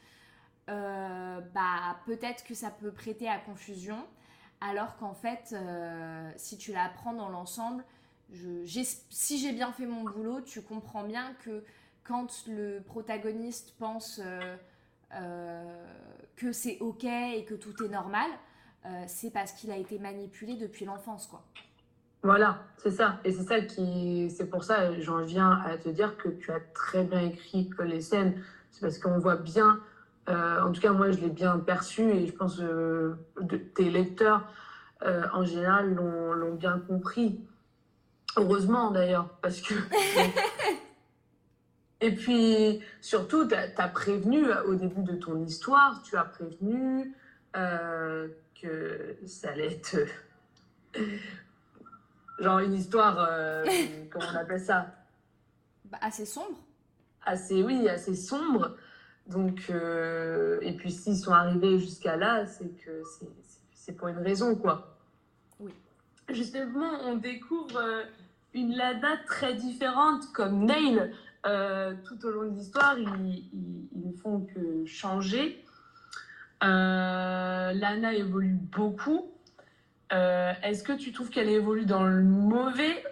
euh, 0.71 1.41
bah, 1.55 1.99
peut-être 2.07 2.45
que 2.45 2.55
ça 2.55 2.71
peut 2.71 2.93
prêter 2.93 3.29
à 3.29 3.39
confusion. 3.39 4.05
alors 4.61 4.97
qu'en 4.97 5.15
fait, 5.15 5.53
euh, 5.53 6.31
si 6.37 6.57
tu 6.57 6.73
la 6.73 6.89
prends 6.89 7.13
dans 7.15 7.29
l'ensemble, 7.29 7.85
si 9.11 9.39
j'ai 9.39 9.53
bien 9.53 9.73
fait 9.73 9.87
mon 9.87 10.05
boulot, 10.05 10.41
tu 10.41 10.63
comprends 10.63 11.03
bien 11.03 11.35
que 11.45 11.65
quand 12.05 12.47
le 12.47 12.81
protagoniste 12.81 13.75
pense 13.79 14.21
que 16.37 16.53
c'est 16.53 16.79
ok 16.81 17.05
et 17.05 17.45
que 17.45 17.55
tout 17.55 17.85
est 17.85 17.89
normal, 17.89 18.31
c'est 19.07 19.31
parce 19.31 19.53
qu'il 19.53 19.71
a 19.71 19.77
été 19.77 19.99
manipulé 19.99 20.57
depuis 20.57 20.85
l'enfance, 20.85 21.27
quoi. 21.27 21.45
Voilà, 22.25 22.61
c'est 22.77 22.93
ça. 22.93 23.19
Et 23.25 23.33
c'est 23.33 23.43
ça 23.43 23.61
qui. 23.61 24.31
C'est 24.31 24.49
pour 24.49 24.63
ça, 24.63 24.99
j'en 25.01 25.23
viens 25.23 25.61
à 25.67 25.77
te 25.77 25.89
dire 25.89 26.17
que 26.17 26.29
tu 26.29 26.53
as 26.53 26.61
très 26.61 27.03
bien 27.03 27.21
écrit 27.21 27.69
les 27.85 28.01
scènes. 28.01 28.41
C'est 28.71 28.81
parce 28.81 28.99
qu'on 28.99 29.19
voit 29.19 29.37
bien. 29.37 29.81
Euh, 30.29 30.63
en 30.63 30.71
tout 30.71 30.81
cas, 30.81 30.93
moi, 30.93 31.11
je 31.11 31.19
l'ai 31.19 31.31
bien 31.31 31.59
perçu 31.59 32.03
et 32.03 32.27
je 32.29 32.33
pense 32.33 32.59
que 32.59 32.63
euh, 32.63 33.59
tes 33.75 33.91
lecteurs, 33.91 34.47
euh, 35.05 35.25
en 35.33 35.45
général, 35.45 35.95
l'ont 35.95 36.55
bien 36.55 36.79
compris. 36.79 37.41
Heureusement, 38.37 38.93
d'ailleurs, 38.93 39.29
parce 39.43 39.61
que. 39.61 39.75
et 42.03 42.15
puis, 42.15 42.81
surtout, 43.01 43.49
tu 43.49 43.55
as, 43.55 43.89
prévenu 43.89 44.45
au 44.67 44.75
début 44.75 45.03
de 45.03 45.15
ton 45.15 45.43
histoire, 45.45 46.03
tu 46.03 46.17
as 46.17 46.25
prévenu 46.25 47.15
que 47.55 49.17
ça 49.27 49.51
allait 49.51 49.73
être 49.73 49.97
Genre 52.39 52.59
une 52.59 52.75
histoire, 52.75 53.19
euh, 53.31 53.65
comment 54.11 54.27
on 54.33 54.37
appelle 54.37 54.61
ça? 54.61 54.95
Bah, 55.85 55.99
Assez 56.01 56.27
sombre. 56.27 56.59
Assez, 57.25 57.63
oui, 57.63 57.89
assez 57.89 58.17
sombre. 58.17 58.77
Donc, 59.29 59.67
euh, 59.71 60.59
et 60.61 60.73
puis 60.73 60.91
s'ils 60.91 61.17
sont 61.17 61.33
arrivés 61.33 61.79
jusqu'à 61.79 62.17
là, 62.17 62.47
c'est 62.47 62.77
que 62.85 63.03
c'est 63.73 63.93
pour 63.93 64.09
une 64.09 64.19
raison, 64.19 64.57
quoi. 64.57 64.97
Oui. 65.61 65.73
Justement, 66.29 66.91
on 67.05 67.15
découvre 67.15 67.77
euh, 67.77 68.03
une 68.55 68.75
Lada 68.75 69.19
très 69.27 69.55
différente, 69.55 70.33
comme 70.33 70.65
Nail. 70.65 71.13
Tout 71.43 72.27
au 72.27 72.31
long 72.31 72.51
de 72.51 72.57
l'histoire, 72.57 72.97
ils, 72.99 73.45
ne 73.95 74.13
font 74.13 74.47
que 74.55 74.85
changer. 74.87 75.65
Lana 76.61 78.15
évolue 78.15 78.55
beaucoup. 78.55 79.33
Euh, 80.13 80.53
est-ce 80.63 80.83
que 80.83 80.93
tu 80.93 81.13
trouves 81.13 81.31
qu'elle 81.31 81.49
évolue 81.49 81.87
dans 81.87 82.05
le 82.05 82.23
mauvais 82.23 83.03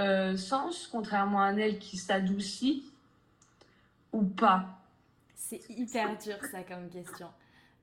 euh, 0.00 0.36
sens, 0.36 0.88
contrairement 0.90 1.42
à 1.42 1.52
elle 1.52 1.78
qui 1.78 1.96
s'adoucit, 1.96 2.84
ou 4.12 4.24
pas? 4.24 4.66
C'est 5.34 5.60
hyper 5.70 6.18
dur 6.18 6.36
ça 6.50 6.62
comme 6.64 6.88
question. 6.88 7.28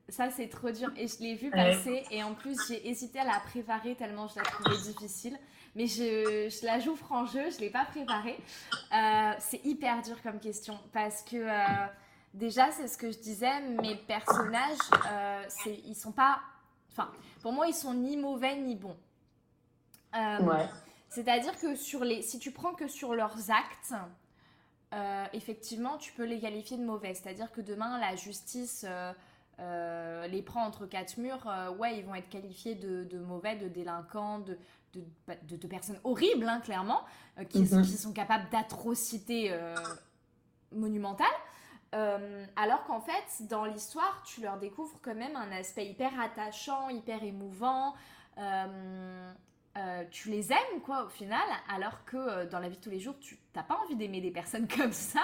Ça, 0.08 0.30
c'est 0.30 0.48
trop 0.48 0.70
dur. 0.70 0.90
Et 0.96 1.08
je 1.08 1.18
l'ai 1.20 1.34
vu 1.34 1.50
passer. 1.50 2.04
Et 2.10 2.22
en 2.22 2.34
plus, 2.34 2.56
j'ai 2.68 2.88
hésité 2.88 3.18
à 3.18 3.24
la 3.24 3.40
préparer 3.40 3.94
tellement 3.96 4.28
je 4.28 4.36
la 4.36 4.42
trouvais 4.42 4.76
difficile. 4.82 5.36
Mais 5.74 5.86
je, 5.86 6.48
je 6.48 6.64
la 6.64 6.78
joue 6.78 6.96
franc 6.96 7.26
jeu, 7.26 7.50
je 7.50 7.56
ne 7.56 7.60
l'ai 7.60 7.70
pas 7.70 7.84
préparée. 7.84 8.38
Euh, 8.94 9.32
c'est 9.40 9.62
hyper 9.64 10.00
dur 10.02 10.22
comme 10.22 10.38
question. 10.38 10.78
Parce 10.92 11.22
que 11.22 11.46
déjà, 12.32 12.70
c'est 12.70 12.88
ce 12.88 12.96
que 12.96 13.10
je 13.10 13.18
disais, 13.18 13.60
mes 13.60 13.96
personnages, 13.96 14.78
ils 15.66 15.90
ne 15.90 15.94
sont 15.94 16.12
pas 16.12 16.40
Enfin, 16.96 17.10
pour 17.42 17.52
moi, 17.52 17.66
ils 17.66 17.74
sont 17.74 17.92
ni 17.92 18.16
mauvais 18.16 18.56
ni 18.56 18.74
bons. 18.74 18.96
Euh, 20.14 20.66
c'est-à-dire 21.10 21.58
que 21.58 21.76
sur 21.76 22.04
les, 22.04 22.22
si 22.22 22.38
tu 22.38 22.52
prends 22.52 22.72
que 22.72 22.88
sur 22.88 23.14
leurs 23.14 23.50
actes, 23.50 23.94
euh, 24.94 25.26
effectivement, 25.34 25.98
tu 25.98 26.12
peux 26.12 26.24
les 26.24 26.40
qualifier 26.40 26.78
de 26.78 26.84
mauvais. 26.84 27.12
C'est-à-dire 27.12 27.52
que 27.52 27.60
demain, 27.60 27.98
la 27.98 28.16
justice 28.16 28.86
euh, 29.58 30.26
les 30.26 30.42
prend 30.42 30.64
entre 30.64 30.86
quatre 30.86 31.18
murs. 31.18 31.46
ouais, 31.78 31.98
ils 31.98 32.04
vont 32.04 32.14
être 32.14 32.28
qualifiés 32.28 32.74
de, 32.74 33.18
mauvais, 33.18 33.56
de 33.56 33.68
délinquants, 33.68 34.40
de, 34.40 34.58
de, 34.94 35.66
personnes 35.66 36.00
horribles, 36.04 36.48
hein, 36.48 36.60
clairement, 36.60 37.02
qui, 37.50 37.60
mhm. 37.60 37.82
qui, 37.82 37.96
sont 37.96 38.12
capables 38.12 38.48
d'atrocités 38.50 39.56
monumentales. 40.72 41.26
Euh, 41.94 42.44
alors 42.56 42.84
qu'en 42.84 43.00
fait, 43.00 43.46
dans 43.48 43.64
l'histoire, 43.64 44.22
tu 44.26 44.40
leur 44.40 44.58
découvres 44.58 45.00
quand 45.02 45.14
même 45.14 45.36
un 45.36 45.52
aspect 45.52 45.86
hyper 45.86 46.18
attachant, 46.20 46.88
hyper 46.88 47.22
émouvant. 47.22 47.94
Euh, 48.38 49.32
euh, 49.78 50.04
tu 50.10 50.30
les 50.30 50.52
aimes, 50.52 50.80
quoi, 50.84 51.04
au 51.04 51.08
final, 51.08 51.46
alors 51.68 52.04
que 52.04 52.44
dans 52.46 52.58
la 52.58 52.68
vie 52.68 52.76
de 52.76 52.82
tous 52.82 52.90
les 52.90 53.00
jours, 53.00 53.18
tu 53.20 53.38
n'as 53.54 53.62
pas 53.62 53.78
envie 53.84 53.96
d'aimer 53.96 54.20
des 54.20 54.30
personnes 54.30 54.68
comme 54.76 54.92
ça. 54.92 55.22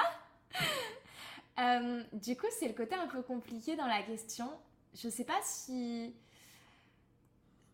Du 2.12 2.37
coup, 2.37 2.47
c'est 2.59 2.69
le 2.69 2.75
côté 2.75 2.95
un 2.95 3.07
peu 3.07 3.23
compliqué 3.23 3.77
dans 3.77 3.87
la 3.87 4.03
question. 4.03 4.49
Je 4.95 5.09
sais 5.09 5.25
pas 5.25 5.41
si. 5.43 6.15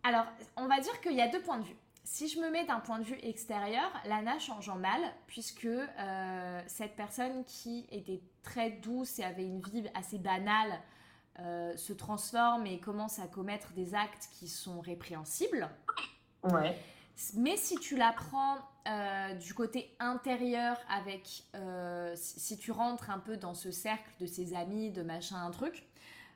Alors, 0.02 0.26
on 0.56 0.66
va 0.66 0.80
dire 0.80 1.00
qu'il 1.00 1.14
y 1.14 1.20
a 1.20 1.28
deux 1.28 1.40
points 1.40 1.58
de 1.58 1.64
vue. 1.64 1.76
Si 2.04 2.26
je 2.28 2.40
me 2.40 2.50
mets 2.50 2.64
d'un 2.64 2.80
point 2.80 2.98
de 2.98 3.04
vue 3.04 3.18
extérieur, 3.22 3.90
Lana 4.06 4.38
change 4.38 4.68
en 4.70 4.76
mal, 4.76 5.00
puisque 5.26 5.66
euh, 5.66 6.62
cette 6.66 6.96
personne 6.96 7.44
qui 7.44 7.86
était 7.90 8.22
très 8.42 8.70
douce 8.70 9.18
et 9.18 9.24
avait 9.24 9.44
une 9.44 9.60
vie 9.60 9.84
assez 9.94 10.18
banale 10.18 10.80
euh, 11.40 11.76
se 11.76 11.92
transforme 11.92 12.66
et 12.66 12.80
commence 12.80 13.18
à 13.18 13.26
commettre 13.26 13.72
des 13.72 13.94
actes 13.94 14.28
qui 14.38 14.48
sont 14.48 14.80
répréhensibles. 14.80 15.68
Ouais. 16.44 16.76
Mais 17.36 17.56
si 17.56 17.76
tu 17.76 17.96
la 17.96 18.12
prends 18.12 18.58
euh, 18.88 19.34
du 19.34 19.54
côté 19.54 19.94
intérieur 19.98 20.78
avec, 20.88 21.44
si, 22.14 22.58
tu 22.58 22.70
rentres 22.70 23.10
un 23.10 23.18
peu 23.18 23.36
dans 23.36 23.54
ce 23.54 23.70
cercle 23.70 24.10
de 24.20 24.26
ses 24.26 24.54
amis, 24.54 24.90
de 24.90 25.02
machin, 25.02 25.36
un 25.36 25.50
truc, 25.50 25.84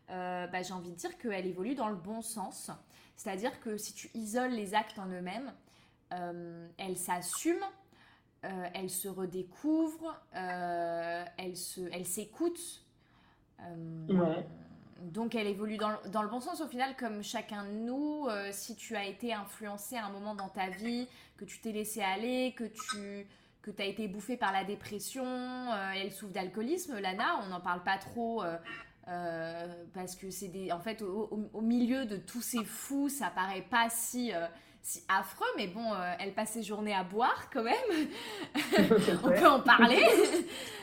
bah, 0.08 0.62
j'ai 0.62 0.74
envie 0.74 0.90
de 0.90 0.96
dire 0.96 1.16
qu'elle 1.18 1.46
évolue 1.46 1.74
dans 1.74 1.88
le 1.88 1.96
bon 1.96 2.20
sens. 2.20 2.70
C'est-à-dire 3.16 3.60
que 3.60 3.76
si 3.76 3.94
tu 3.94 4.10
isoles 4.14 4.50
les 4.50 4.74
actes 4.74 4.98
en 4.98 5.06
eux-mêmes, 5.06 5.52
euh, 6.12 6.68
elle 6.78 6.96
s'assume, 6.96 7.62
euh, 8.44 8.66
elle 8.74 8.90
se 8.90 9.08
redécouvre, 9.08 10.20
euh, 10.34 11.24
elle 11.36 12.06
s'écoute. 12.06 12.84
Ouais. 14.08 14.46
Donc 15.02 15.34
elle 15.34 15.46
évolue 15.46 15.76
dans, 15.76 15.92
dans, 16.10 16.22
le 16.22 16.28
bon 16.28 16.40
sens 16.40 16.60
au 16.60 16.68
final, 16.68 16.94
comme 16.96 17.22
chacun 17.22 17.64
de 17.64 17.70
nous. 17.70 18.28
si 18.50 18.76
tu 18.76 18.96
as 18.96 19.06
été 19.06 19.32
influencé 19.32 19.96
à 19.96 20.06
un 20.06 20.10
moment 20.10 20.34
dans 20.34 20.48
ta 20.48 20.68
vie, 20.68 21.08
que 21.36 21.44
tu 21.44 21.60
t'es 21.60 21.72
laissé 21.72 22.00
aller, 22.00 22.54
que 22.56 22.64
tu 22.64 23.26
que 23.62 23.70
as 23.80 23.84
été 23.84 24.08
bouffé 24.08 24.36
par 24.36 24.52
la 24.52 24.64
dépression, 24.64 25.24
elle 25.94 26.10
souffre 26.10 26.32
d'alcoolisme, 26.32 26.98
Lana, 26.98 27.40
on 27.44 27.46
n'en 27.48 27.60
parle 27.60 27.82
pas 27.84 27.96
trop 27.98 28.42
euh, 29.08 29.66
parce 29.94 30.14
que 30.14 30.30
c'est 30.30 30.46
des 30.46 30.70
en 30.70 30.78
fait 30.78 31.02
au, 31.02 31.60
milieu 31.60 32.04
de 32.06 32.16
tous 32.16 32.40
ces 32.40 32.64
fous 32.64 33.08
ça 33.08 33.32
paraît 33.34 33.66
pas 33.68 33.88
si 33.90 34.32
euh, 34.32 34.46
si 34.80 35.02
affreux 35.08 35.44
mais 35.56 35.66
bon 35.66 35.92
euh, 35.92 36.12
elle 36.20 36.32
passe 36.32 36.50
ses 36.50 36.62
journées 36.62 36.94
à 36.94 37.02
boire 37.02 37.50
quand 37.52 37.64
même 37.64 37.74
on 39.24 39.28
peut 39.28 39.46
en 39.48 39.58
parler 39.58 40.04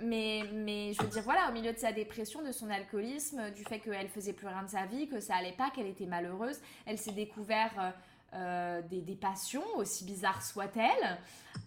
mais 0.00 0.42
mais 0.52 0.92
je 0.92 1.02
veux 1.02 1.08
dire 1.08 1.22
voilà 1.22 1.48
au 1.48 1.52
milieu 1.52 1.72
de 1.72 1.78
sa 1.78 1.92
dépression 1.92 2.42
de 2.42 2.52
son 2.52 2.68
alcoolisme 2.68 3.50
du 3.52 3.64
fait 3.64 3.78
qu'elle 3.78 4.08
faisait 4.08 4.34
plus 4.34 4.46
rien 4.46 4.62
de 4.62 4.68
sa 4.68 4.84
vie 4.84 5.08
que 5.08 5.18
ça 5.20 5.36
allait 5.36 5.52
pas 5.52 5.70
qu'elle 5.70 5.86
était 5.86 6.06
malheureuse 6.06 6.60
elle 6.84 6.98
s'est 6.98 7.12
découvert 7.12 7.94
euh, 8.32 8.80
des, 8.82 9.16
passions, 9.16 9.64
aussi 9.76 10.04
bizarres 10.04 10.42
soient-elles. 10.42 11.18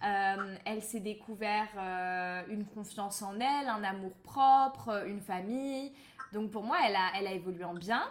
Euh, 0.03 0.55
elle 0.63 0.81
s'est 0.81 1.01
découvert 1.01 1.67
euh, 1.77 2.41
une 2.47 2.65
confiance 2.65 3.21
en 3.21 3.35
elle, 3.35 3.67
un 3.67 3.83
amour 3.83 4.13
propre, 4.23 5.05
une 5.05 5.19
famille. 5.19 5.91
Donc 6.31 6.51
pour 6.51 6.63
moi, 6.63 6.77
elle 6.87 6.95
a, 6.95 7.11
elle 7.17 7.27
a 7.27 7.33
évolué 7.33 7.65
en 7.65 7.73
bien. 7.73 8.03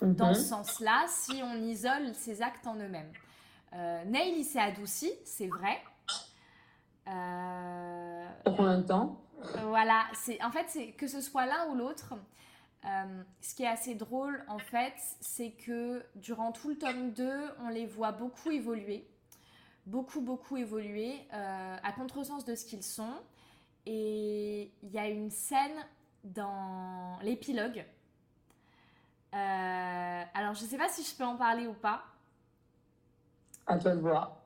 Dans 0.00 0.28
mhm. 0.28 0.34
ce 0.34 0.40
sens-là, 0.40 1.04
si 1.08 1.42
on 1.44 1.62
isole 1.62 2.14
ses 2.14 2.40
actes 2.40 2.66
en 2.66 2.76
eux-mêmes. 2.76 3.12
Neil, 4.06 4.34
il 4.38 4.44
s'est 4.44 4.58
adouci, 4.58 5.12
c'est 5.24 5.46
vrai. 5.46 5.80
Pour 7.04 8.56
combien 8.56 8.78
de 8.78 8.86
temps 8.86 9.20
Voilà, 9.68 10.04
c'est 10.14 10.42
en 10.42 10.50
fait, 10.50 10.66
c'est 10.68 10.92
que 10.92 11.06
ce 11.06 11.20
soit 11.20 11.46
l'un 11.46 11.68
ou 11.68 11.74
l'autre. 11.74 12.14
Euh, 12.84 13.22
ce 13.40 13.54
qui 13.54 13.62
est 13.62 13.68
assez 13.68 13.94
drôle 13.94 14.44
en 14.48 14.58
fait, 14.58 14.94
c'est 15.20 15.52
que 15.52 16.04
durant 16.16 16.50
tout 16.50 16.68
le 16.68 16.76
tome 16.76 17.12
2, 17.12 17.30
on 17.60 17.68
les 17.68 17.86
voit 17.86 18.10
beaucoup 18.10 18.50
évoluer, 18.50 19.08
beaucoup 19.86 20.20
beaucoup 20.20 20.56
évoluer, 20.56 21.14
euh, 21.32 21.76
à 21.80 21.92
contresens 21.92 22.44
de 22.44 22.54
ce 22.56 22.64
qu'ils 22.64 22.82
sont. 22.82 23.14
Et 23.86 24.72
il 24.82 24.90
y 24.90 24.98
a 24.98 25.08
une 25.08 25.30
scène 25.30 25.76
dans 26.24 27.18
l'épilogue. 27.22 27.84
Euh, 29.34 30.22
alors 30.34 30.54
je 30.54 30.64
sais 30.64 30.76
pas 30.76 30.88
si 30.88 31.04
je 31.04 31.16
peux 31.16 31.24
en 31.24 31.36
parler 31.36 31.66
ou 31.68 31.74
pas. 31.74 32.02
À 33.66 33.78
toi 33.78 33.94
de 33.94 34.00
voir. 34.00 34.38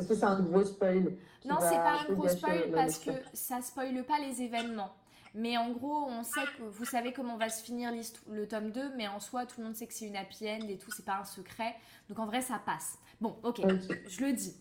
Est-ce 0.00 0.08
que 0.08 0.14
c'est 0.14 0.24
un 0.24 0.40
gros 0.40 0.64
spoil 0.64 1.16
Non, 1.44 1.56
c'est 1.60 1.76
pas 1.76 2.00
un 2.00 2.12
gros 2.12 2.28
spoil 2.28 2.70
parce 2.72 2.98
que 2.98 3.10
ça 3.34 3.60
spoile 3.60 4.02
pas 4.04 4.18
les 4.18 4.42
événements. 4.42 4.92
Mais 5.34 5.56
en 5.56 5.70
gros, 5.70 6.06
on 6.08 6.22
sait 6.24 6.44
que 6.58 6.62
vous 6.62 6.84
savez 6.84 7.12
comment 7.12 7.36
va 7.36 7.50
se 7.50 7.62
finir 7.62 7.92
le 8.28 8.48
tome 8.48 8.72
2, 8.72 8.96
mais 8.96 9.06
en 9.06 9.20
soi, 9.20 9.46
tout 9.46 9.60
le 9.60 9.66
monde 9.66 9.76
sait 9.76 9.86
que 9.86 9.94
c'est 9.94 10.06
une 10.06 10.16
happy 10.16 10.48
end 10.48 10.66
et 10.68 10.76
tout, 10.76 10.90
c'est 10.90 11.04
pas 11.04 11.18
un 11.18 11.24
secret. 11.24 11.76
Donc 12.08 12.18
en 12.18 12.26
vrai, 12.26 12.40
ça 12.40 12.60
passe. 12.64 12.98
Bon, 13.20 13.36
ok, 13.42 13.60
je 14.08 14.24
le 14.24 14.32
dis. 14.32 14.56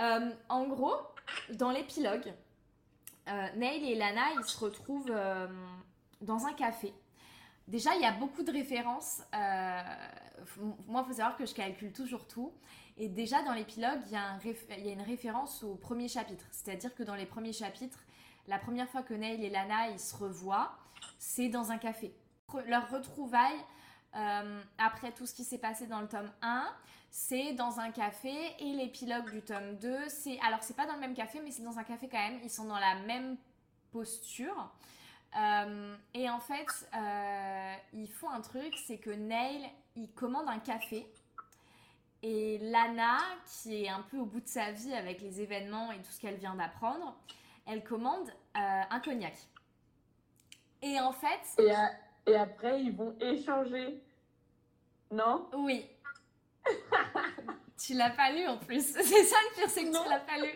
Euh, 0.00 0.30
en 0.48 0.68
gros, 0.68 0.94
dans 1.54 1.70
l'épilogue, 1.70 2.32
euh, 3.28 3.46
Neil 3.56 3.90
et 3.90 3.94
Lana, 3.94 4.34
ils 4.38 4.44
se 4.44 4.58
retrouvent 4.58 5.10
euh, 5.10 5.48
dans 6.20 6.46
un 6.46 6.52
café. 6.52 6.92
Déjà, 7.66 7.94
il 7.96 8.02
y 8.02 8.04
a 8.04 8.12
beaucoup 8.12 8.42
de 8.42 8.52
références. 8.52 9.22
Moi, 9.32 11.02
il 11.02 11.08
faut 11.08 11.12
savoir 11.14 11.36
que 11.36 11.46
je 11.46 11.54
calcule 11.54 11.92
toujours 11.92 12.28
tout. 12.28 12.52
Et 12.96 13.08
déjà, 13.08 13.42
dans 13.42 13.54
l'épilogue, 13.54 14.00
il, 14.06 14.12
y 14.12 14.88
a 14.88 14.92
une 14.92 15.02
référence 15.02 15.62
au 15.64 15.74
premier 15.74 16.08
chapitre. 16.08 16.44
C'est-à-dire 16.52 16.94
que 16.94 17.02
dans 17.02 17.16
les 17.16 17.26
premiers 17.26 17.52
chapitres, 17.52 17.98
la 18.46 18.58
première 18.58 18.88
fois 18.88 19.02
que 19.02 19.14
Neil 19.14 19.44
et 19.44 19.50
Lana 19.50 19.90
ils 19.90 19.98
se 19.98 20.14
revoient, 20.14 20.76
c'est 21.18 21.48
dans 21.48 21.72
un 21.72 21.78
café. 21.78 22.14
Leur 22.66 22.88
retrouvaille, 22.90 23.58
euh, 24.14 24.62
après 24.78 25.10
tout 25.12 25.26
ce 25.26 25.34
qui 25.34 25.42
s'est 25.42 25.58
passé 25.58 25.86
dans 25.86 26.00
le 26.00 26.06
tome 26.06 26.30
1, 26.42 26.68
c'est 27.10 27.52
dans 27.54 27.80
un 27.80 27.90
café. 27.90 28.32
Et 28.60 28.72
l'épilogue 28.72 29.30
du 29.30 29.42
tome 29.42 29.76
2, 29.78 30.08
c'est. 30.08 30.38
Alors, 30.40 30.62
c'est 30.62 30.76
pas 30.76 30.86
dans 30.86 30.94
le 30.94 31.00
même 31.00 31.14
café, 31.14 31.40
mais 31.42 31.50
c'est 31.50 31.64
dans 31.64 31.78
un 31.78 31.84
café 31.84 32.08
quand 32.08 32.18
même. 32.18 32.38
Ils 32.44 32.50
sont 32.50 32.64
dans 32.64 32.78
la 32.78 32.96
même 33.06 33.36
posture. 33.90 34.72
Euh, 35.36 35.96
et 36.12 36.30
en 36.30 36.38
fait, 36.38 36.88
euh, 36.94 37.74
il 37.92 38.08
faut 38.08 38.28
un 38.28 38.40
truc, 38.40 38.72
c'est 38.86 38.98
que 38.98 39.10
Neil, 39.10 39.68
il 39.96 40.12
commande 40.12 40.48
un 40.48 40.60
café. 40.60 41.06
Et 42.26 42.56
Lana, 42.56 43.18
qui 43.44 43.84
est 43.84 43.88
un 43.90 44.00
peu 44.00 44.16
au 44.16 44.24
bout 44.24 44.40
de 44.40 44.48
sa 44.48 44.72
vie 44.72 44.94
avec 44.94 45.20
les 45.20 45.42
événements 45.42 45.92
et 45.92 45.98
tout 45.98 46.10
ce 46.10 46.18
qu'elle 46.18 46.36
vient 46.36 46.54
d'apprendre, 46.54 47.14
elle 47.66 47.84
commande 47.84 48.30
euh, 48.56 48.82
un 48.90 49.00
cognac. 49.00 49.34
Et 50.80 50.98
en 51.00 51.12
fait... 51.12 51.62
Et, 51.62 52.30
et, 52.30 52.34
après, 52.34 52.80
ils 52.80 52.96
vont 52.96 53.14
échanger. 53.20 54.02
Non? 55.10 55.50
Oui. 55.52 55.84
tu 57.78 57.92
l'as 57.92 58.08
pas 58.08 58.32
lu 58.32 58.46
en 58.46 58.56
plus. 58.56 58.80
C'est 58.94 59.24
ça 59.24 59.36
le 59.50 59.54
pire, 59.56 59.68
c'est 59.68 59.84
que 59.84 60.02
tu 60.02 60.08
l'as 60.08 60.20
pas 60.20 60.38
lu. 60.38 60.48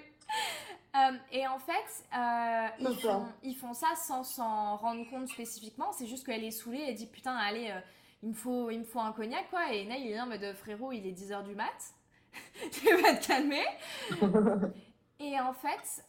Euh, 0.97 1.19
et 1.33 1.47
en 1.47 1.59
fait, 1.59 2.07
euh, 2.17 3.29
ils, 3.43 3.55
font, 3.55 3.75
ça 3.75 3.89
sans 3.95 4.25
s'en 4.25 4.77
rendre 4.79 5.07
compte 5.11 5.29
spécifiquement. 5.29 5.93
C'est 5.93 6.07
juste 6.07 6.25
qu'elle 6.25 6.45
est 6.45 6.51
saoulée. 6.51 6.83
Elle 6.89 6.95
dit 6.95 7.07
Putain, 7.07 7.37
allez, 7.37 7.75
il, 8.23 8.31
me 8.31 8.35
faut, 8.35 8.71
il 8.71 8.81
me 8.81 8.85
faut 8.85 9.01
un 9.01 9.13
cognac, 9.13 9.49
quoi. 9.51 9.73
Et 9.73 9.85
Neil, 9.85 10.07
il 10.07 10.13
est 10.13 10.21
en 10.21 10.27
mode 10.27 10.55
Frérot, 10.55 10.93
il 10.93 11.07
est 11.07 11.13
10h 11.13 11.45
du 11.45 11.55
mat. 11.55 11.95
tu 12.73 12.95
vas 12.97 13.15
te 13.15 13.27
calmer. 13.27 13.65
et 15.21 15.39
en 15.41 15.53
fait, 15.53 16.05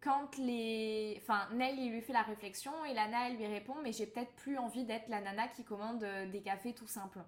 quand 0.00 0.36
les. 0.38 1.18
Enfin, 1.22 1.48
Neil, 1.52 1.76
il 1.78 1.92
lui 1.92 2.00
fait 2.00 2.12
la 2.12 2.22
réflexion. 2.22 2.72
Et 2.84 2.94
Lana, 2.94 3.28
elle 3.28 3.36
lui 3.36 3.46
répond 3.46 3.74
Mais 3.82 3.92
j'ai 3.92 4.06
peut-être 4.06 4.32
plus 4.36 4.58
envie 4.58 4.84
d'être 4.84 5.08
la 5.08 5.20
nana 5.20 5.48
qui 5.48 5.64
commande 5.64 6.04
des 6.32 6.40
cafés 6.40 6.72
tout 6.72 6.86
simples. 6.86 7.20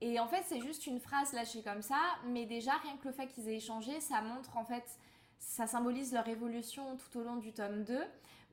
Et 0.00 0.20
en 0.20 0.28
fait, 0.28 0.44
c'est 0.46 0.60
juste 0.60 0.86
une 0.86 1.00
phrase 1.00 1.32
lâchée 1.32 1.62
comme 1.62 1.82
ça, 1.82 2.00
mais 2.26 2.46
déjà, 2.46 2.72
rien 2.84 2.96
que 2.98 3.08
le 3.08 3.12
fait 3.12 3.26
qu'ils 3.26 3.48
aient 3.48 3.56
échangé, 3.56 4.00
ça 4.00 4.22
montre 4.22 4.56
en 4.56 4.64
fait 4.64 4.84
ça 5.38 5.66
symbolise 5.66 6.12
leur 6.12 6.28
évolution 6.28 6.96
tout 6.96 7.18
au 7.18 7.22
long 7.22 7.36
du 7.36 7.52
tome 7.52 7.84
2, 7.84 7.98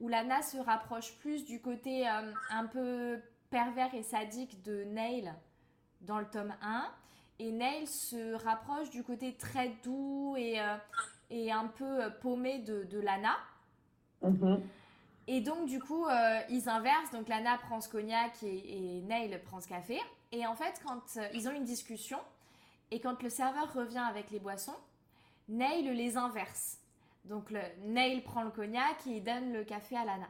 où 0.02 0.08
Lana 0.08 0.42
se 0.42 0.58
rapproche 0.58 1.14
plus 1.18 1.46
du 1.46 1.62
côté 1.62 2.08
euh, 2.08 2.32
un 2.50 2.66
peu 2.66 3.20
pervers 3.50 3.94
et 3.94 4.04
sadique 4.04 4.62
de 4.64 4.84
Neil 4.84 5.34
dans 6.02 6.20
le 6.20 6.26
tome 6.26 6.54
1, 6.62 6.92
et 7.40 7.52
Neil 7.52 7.88
se 7.88 8.34
rapproche 8.44 8.90
du 8.90 9.04
côté 9.04 9.36
très 9.36 9.70
doux 9.84 10.36
et, 10.38 10.60
euh, 10.60 10.78
et 11.30 11.52
un 11.52 11.68
peu 11.68 12.04
euh, 12.04 12.10
paumé 12.10 12.60
de, 12.60 13.00
Lana. 13.00 13.36
Mm-hmm. 14.24 14.60
Et 15.28 15.42
donc, 15.42 15.68
du 15.68 15.80
coup, 15.80 16.06
ils 16.50 16.70
inversent. 16.70 17.12
Donc, 17.12 17.28
Lana 17.28 17.58
prend 17.58 17.82
ce 17.82 17.90
cognac 17.90 18.44
et, 18.44 18.98
et, 18.98 19.02
Neil 19.02 19.36
prend 19.44 19.60
ce 19.60 19.68
café. 19.68 20.00
Et 20.32 20.46
en 20.46 20.56
fait, 20.56 20.80
quand 20.86 21.20
ils 21.34 21.48
ont 21.50 21.52
une 21.52 21.64
discussion, 21.64 22.20
et 22.92 23.00
quand 23.00 23.22
le 23.24 23.30
serveur 23.30 23.74
revient 23.74 24.06
avec 24.08 24.30
les 24.32 24.40
boissons, 24.40 24.76
Neil 25.50 25.94
les 25.96 26.18
inverse. 26.18 26.80
Donc 27.26 27.50
le, 27.52 27.62
Neil 27.82 28.22
prend 28.22 28.44
le 28.44 28.52
cognac 28.52 29.06
et 29.08 29.18
il 29.18 29.24
donne 29.24 29.52
le 29.52 29.64
café 29.64 29.98
à 29.98 30.06
Lana. 30.06 30.28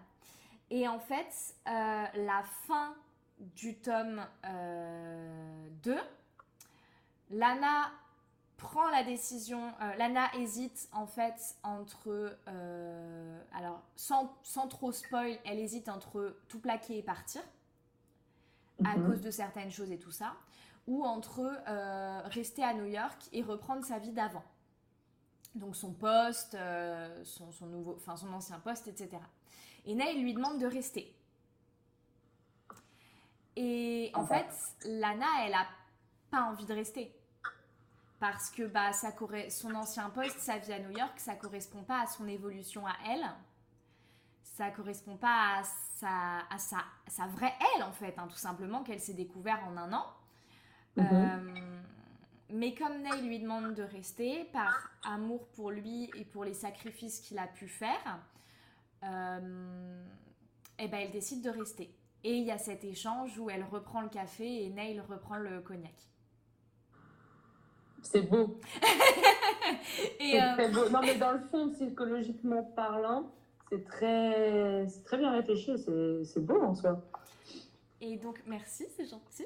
Et 0.69 0.87
en 0.87 0.99
fait, 0.99 1.55
euh, 1.67 2.05
la 2.15 2.43
fin 2.67 2.95
du 3.39 3.75
tome 3.75 4.25
2, 4.43 4.49
euh, 4.49 5.97
Lana 7.31 7.91
prend 8.57 8.89
la 8.89 9.03
décision, 9.03 9.73
euh, 9.81 9.95
Lana 9.95 10.33
hésite 10.35 10.87
en 10.91 11.05
fait 11.05 11.57
entre, 11.63 12.37
alors 13.53 13.81
sans, 13.95 14.33
sans, 14.43 14.67
trop 14.67 14.91
spoil, 14.91 15.37
elle 15.45 15.59
hésite 15.59 15.89
entre 15.89 16.37
tout 16.47 16.59
plaquer 16.59 16.97
et 16.97 17.03
partir, 17.03 17.41
à 18.83 18.97
mhm. 18.97 19.07
cause 19.07 19.21
de 19.21 19.31
certaines 19.31 19.71
choses 19.71 19.91
et 19.91 19.99
tout 19.99 20.11
ça, 20.11 20.33
ou 20.87 21.03
entre 21.03 21.51
rester 22.29 22.63
à 22.63 22.73
New 22.73 22.85
York 22.85 23.21
et 23.33 23.41
reprendre 23.41 23.83
sa 23.83 23.99
vie 23.99 24.11
d'avant 24.11 24.43
donc 25.55 25.75
son 25.75 25.93
poste, 25.93 26.55
euh, 26.55 27.23
son, 27.23 27.65
nouveau, 27.65 27.95
enfin 27.95 28.15
son 28.17 28.31
ancien 28.33 28.59
poste, 28.59 28.87
etc. 28.87 29.09
Et 29.85 29.95
Neil 29.95 30.21
lui 30.21 30.33
demande 30.33 30.59
de 30.59 30.65
rester. 30.65 31.13
Et 33.55 34.11
en 34.13 34.25
fait, 34.25 34.47
Lana, 34.85 35.25
elle 35.45 35.53
a 35.53 35.65
pas 36.29 36.41
envie 36.43 36.65
de 36.65 36.73
rester. 36.73 37.15
Parce 38.19 38.49
que 38.49 38.63
bah, 38.63 38.91
ça 38.93 39.13
son 39.49 39.75
ancien 39.75 40.09
poste, 40.09 40.39
sa 40.39 40.57
vie 40.57 40.73
à 40.73 40.79
New 40.79 40.97
York, 40.97 41.19
ça 41.19 41.35
correspond 41.35 41.83
pas 41.83 42.01
à 42.01 42.07
son 42.07 42.27
évolution 42.27 42.85
à 42.87 42.93
elle. 43.07 43.25
Ça 44.43 44.71
correspond 44.71 45.17
pas 45.17 45.59
à 45.59 45.63
sa, 45.95 46.39
à 46.49 46.57
sa, 46.57 46.77
sa 47.07 47.27
vraie 47.27 47.53
elle, 47.75 47.83
en 47.83 47.91
fait, 47.91 48.17
hein, 48.17 48.27
tout 48.29 48.37
simplement, 48.37 48.83
qu'elle 48.83 49.01
s'est 49.01 49.13
découverte 49.13 49.61
en 49.67 49.77
un 49.77 49.93
an. 49.93 50.05
Mm-hmm. 50.97 51.13
Euh, 51.13 51.81
mais 52.49 52.73
comme 52.73 53.01
Neil 53.01 53.27
lui 53.27 53.39
demande 53.39 53.73
de 53.73 53.83
rester, 53.83 54.45
par 54.45 54.91
amour 55.03 55.47
pour 55.49 55.71
lui 55.71 56.09
et 56.15 56.25
pour 56.25 56.45
les 56.45 56.53
sacrifices 56.53 57.19
qu'il 57.19 57.37
a 57.39 57.47
pu 57.47 57.67
faire, 57.67 58.19
euh, 59.03 60.03
eh 60.79 60.87
ben 60.87 60.99
elle 61.01 61.11
décide 61.11 61.43
de 61.43 61.49
rester. 61.49 61.93
Et 62.27 62.37
il 62.37 62.43
y 62.43 62.51
a 62.51 62.57
cet 62.57 62.83
échange 62.83 63.37
où 63.37 63.51
elle 63.51 63.63
reprend 63.63 64.01
le 64.01 64.09
café 64.09 64.63
et 64.63 64.69
Neil 64.71 64.99
reprend 65.07 65.35
le 65.35 65.61
cognac. 65.61 65.93
C'est 68.01 68.23
beau. 68.23 68.59
et 70.19 70.41
euh, 70.41 70.53
très 70.55 70.69
beau. 70.69 70.89
Non, 70.89 71.01
mais 71.01 71.17
dans 71.17 71.33
le 71.33 71.39
fond, 71.51 71.69
psychologiquement 71.69 72.63
parlant, 72.63 73.31
c'est 73.69 73.85
très, 73.85 74.87
très 75.05 75.17
bien 75.19 75.33
réfléchi. 75.33 75.73
C'est 75.77 76.43
beau 76.43 76.59
en 76.63 76.73
soi. 76.73 76.99
Et 78.01 78.17
donc, 78.17 78.41
merci, 78.47 78.87
c'est 78.97 79.05
gentil. 79.05 79.45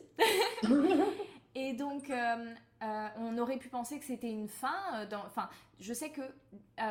et 1.55 1.73
donc, 1.73 2.09
euh, 2.09 2.53
euh, 2.81 3.07
on 3.17 3.37
aurait 3.37 3.57
pu 3.57 3.69
penser 3.69 3.99
que 3.99 4.05
c'était 4.05 4.31
une 4.31 4.47
fin. 4.47 4.75
Euh, 4.93 5.05
dans, 5.05 5.25
enfin, 5.25 5.49
je 5.79 5.93
sais 5.93 6.11
que 6.11 6.21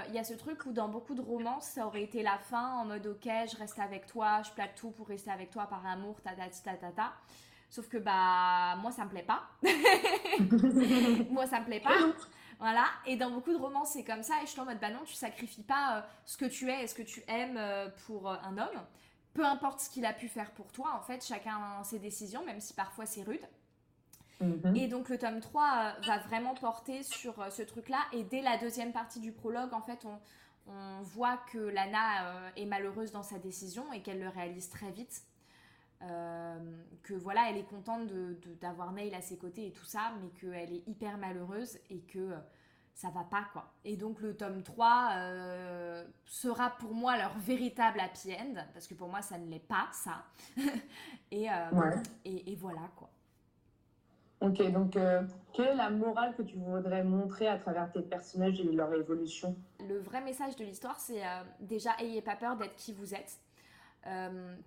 il 0.09 0.15
y 0.15 0.19
a 0.19 0.25
ce 0.25 0.35
truc 0.35 0.67
où 0.67 0.73
dans 0.73 0.89
beaucoup 0.89 1.15
de 1.15 1.23
romances, 1.23 1.67
ça 1.67 1.87
aurait 1.87 2.03
été 2.03 2.23
la 2.23 2.39
fin 2.39 2.75
en 2.75 2.85
mode 2.85 3.07
ok, 3.07 3.25
je 3.25 3.57
reste 3.57 3.79
avec 3.79 4.07
toi, 4.07 4.43
je 4.43 4.51
plaque 4.51 4.75
tout 4.75 4.91
pour 4.91 5.09
rester 5.09 5.31
avec 5.31 5.51
toi 5.51 5.67
par 5.67 5.87
amour, 5.87 6.21
ta 6.21 6.33
ta 6.33 6.49
ta 6.49 6.75
ta 6.75 6.93
ta. 6.93 7.13
Sauf 7.71 7.89
que 7.89 7.99
bah 7.99 8.77
moi 8.77 8.91
ça 8.91 9.05
me 9.05 9.11
plaît 9.11 9.23
pas. 9.27 9.43
moi 11.31 11.47
ça 11.47 11.61
me 11.61 11.65
plaît 11.65 11.81
pas. 11.81 11.97
Voilà. 12.59 12.85
Et 13.07 13.17
dans 13.17 13.31
beaucoup 13.31 13.53
de 13.53 13.59
romances 13.59 13.93
c'est 13.93 14.05
comme 14.05 14.23
ça. 14.23 14.43
Et 14.43 14.47
je 14.47 14.51
suis 14.51 14.61
en 14.61 14.67
mode 14.67 14.81
bah 14.81 14.91
non, 14.91 15.01
tu 15.07 15.15
sacrifies 15.15 15.63
pas 15.63 16.07
ce 16.25 16.37
que 16.37 16.47
tu 16.47 16.71
es 16.71 16.85
et 16.85 16.87
ce 16.87 16.95
que 16.95 17.03
tu 17.03 17.23
aimes 17.29 17.61
pour 18.07 18.31
un 18.31 18.59
homme 18.59 18.85
peu 19.39 19.45
importe 19.45 19.79
ce 19.79 19.89
qu'il 19.89 20.05
a 20.05 20.13
pu 20.13 20.27
faire 20.27 20.51
pour 20.51 20.73
toi, 20.73 20.97
en 20.99 21.01
fait, 21.01 21.25
chacun 21.25 21.57
a 21.79 21.85
ses 21.85 22.01
décisions, 22.01 22.45
même 22.45 22.61
si 22.61 22.75
parfois 22.75 23.07
c'est 23.07 23.23
rude. 23.23 23.47
Mhm. 24.41 24.77
Et 24.77 24.89
donc 24.89 25.09
le 25.09 25.19
tome 25.19 25.41
3 25.41 25.63
euh, 25.63 26.07
va 26.07 26.19
vraiment 26.19 26.55
porter 26.55 27.03
sur 27.03 27.41
euh, 27.41 27.51
ce 27.51 27.63
truc-là. 27.63 27.99
Et 28.13 28.23
dès 28.23 28.41
la 28.41 28.57
deuxième 28.59 28.93
partie 28.93 29.21
du 29.21 29.33
prologue, 29.33 29.73
en 29.73 29.83
fait, 29.83 30.05
on, 30.05 30.19
voit 31.01 31.39
que 31.51 31.57
Lana 31.57 32.27
euh, 32.27 32.51
est 32.57 32.67
malheureuse 32.67 33.11
dans 33.11 33.23
sa 33.23 33.39
décision 33.39 33.91
et 33.95 34.03
qu'elle 34.03 34.21
le 34.21 34.29
réalise 34.29 34.69
très 34.69 34.91
vite. 34.91 35.23
que 36.01 37.15
voilà, 37.15 37.49
elle 37.49 37.57
est 37.57 37.69
contente 37.69 38.07
d'avoir 38.61 38.91
de, 38.91 38.97
Neil 38.97 39.15
à 39.15 39.23
ses 39.23 39.39
côtés 39.39 39.69
et 39.69 39.73
tout 39.73 39.87
ça, 39.87 40.13
mais 40.21 40.29
qu'elle 40.29 40.75
est 40.75 40.87
hyper 40.87 41.17
malheureuse 41.17 41.79
et 41.89 42.01
que 42.01 42.35
ça 42.93 43.09
va 43.11 43.25
pas 43.25 43.47
quoi. 43.53 43.73
Et 43.85 43.97
donc 43.97 44.21
le 44.21 44.37
tome 44.37 44.63
3 44.63 45.11
euh, 45.15 46.05
sera 46.27 46.71
pour 46.71 46.93
moi 46.93 47.17
leur 47.17 47.39
véritable 47.39 48.01
happy 48.01 48.35
end, 48.35 48.57
parce 48.75 48.87
que 48.87 48.95
pour 48.95 49.09
moi 49.09 49.23
ça 49.23 49.39
ne 49.39 49.49
l'est 49.49 49.59
pas 49.61 49.89
ça. 49.93 50.25
et, 51.31 51.47
et, 52.27 52.53
et, 52.53 52.57
voilà 52.57 52.91
quoi. 52.95 53.09
Ok, 54.41 54.63
donc 54.71 54.97
euh, 54.97 55.23
quelle 55.53 55.69
est 55.69 55.75
la 55.75 55.91
morale 55.91 56.35
que 56.37 56.43
tu 56.43 56.57
voudrais 56.57 57.03
montrer 57.03 57.49
à 57.49 57.59
travers 57.59 57.91
tes 57.91 58.03
personnages 58.03 58.61
et 58.61 58.65
leur 58.65 58.93
évolution? 58.95 59.57
Le 59.87 59.99
vrai 59.99 60.21
message 60.21 60.57
de 60.57 60.65
l'histoire 60.65 60.99
c'est 61.01 61.23
déjà 61.61 61.91
ayez 61.99 62.23
pas 62.23 62.37
peur 62.37 62.57
d'être 62.57 62.77
qui 62.77 62.93
vous 62.93 63.15
êtes. 63.15 63.41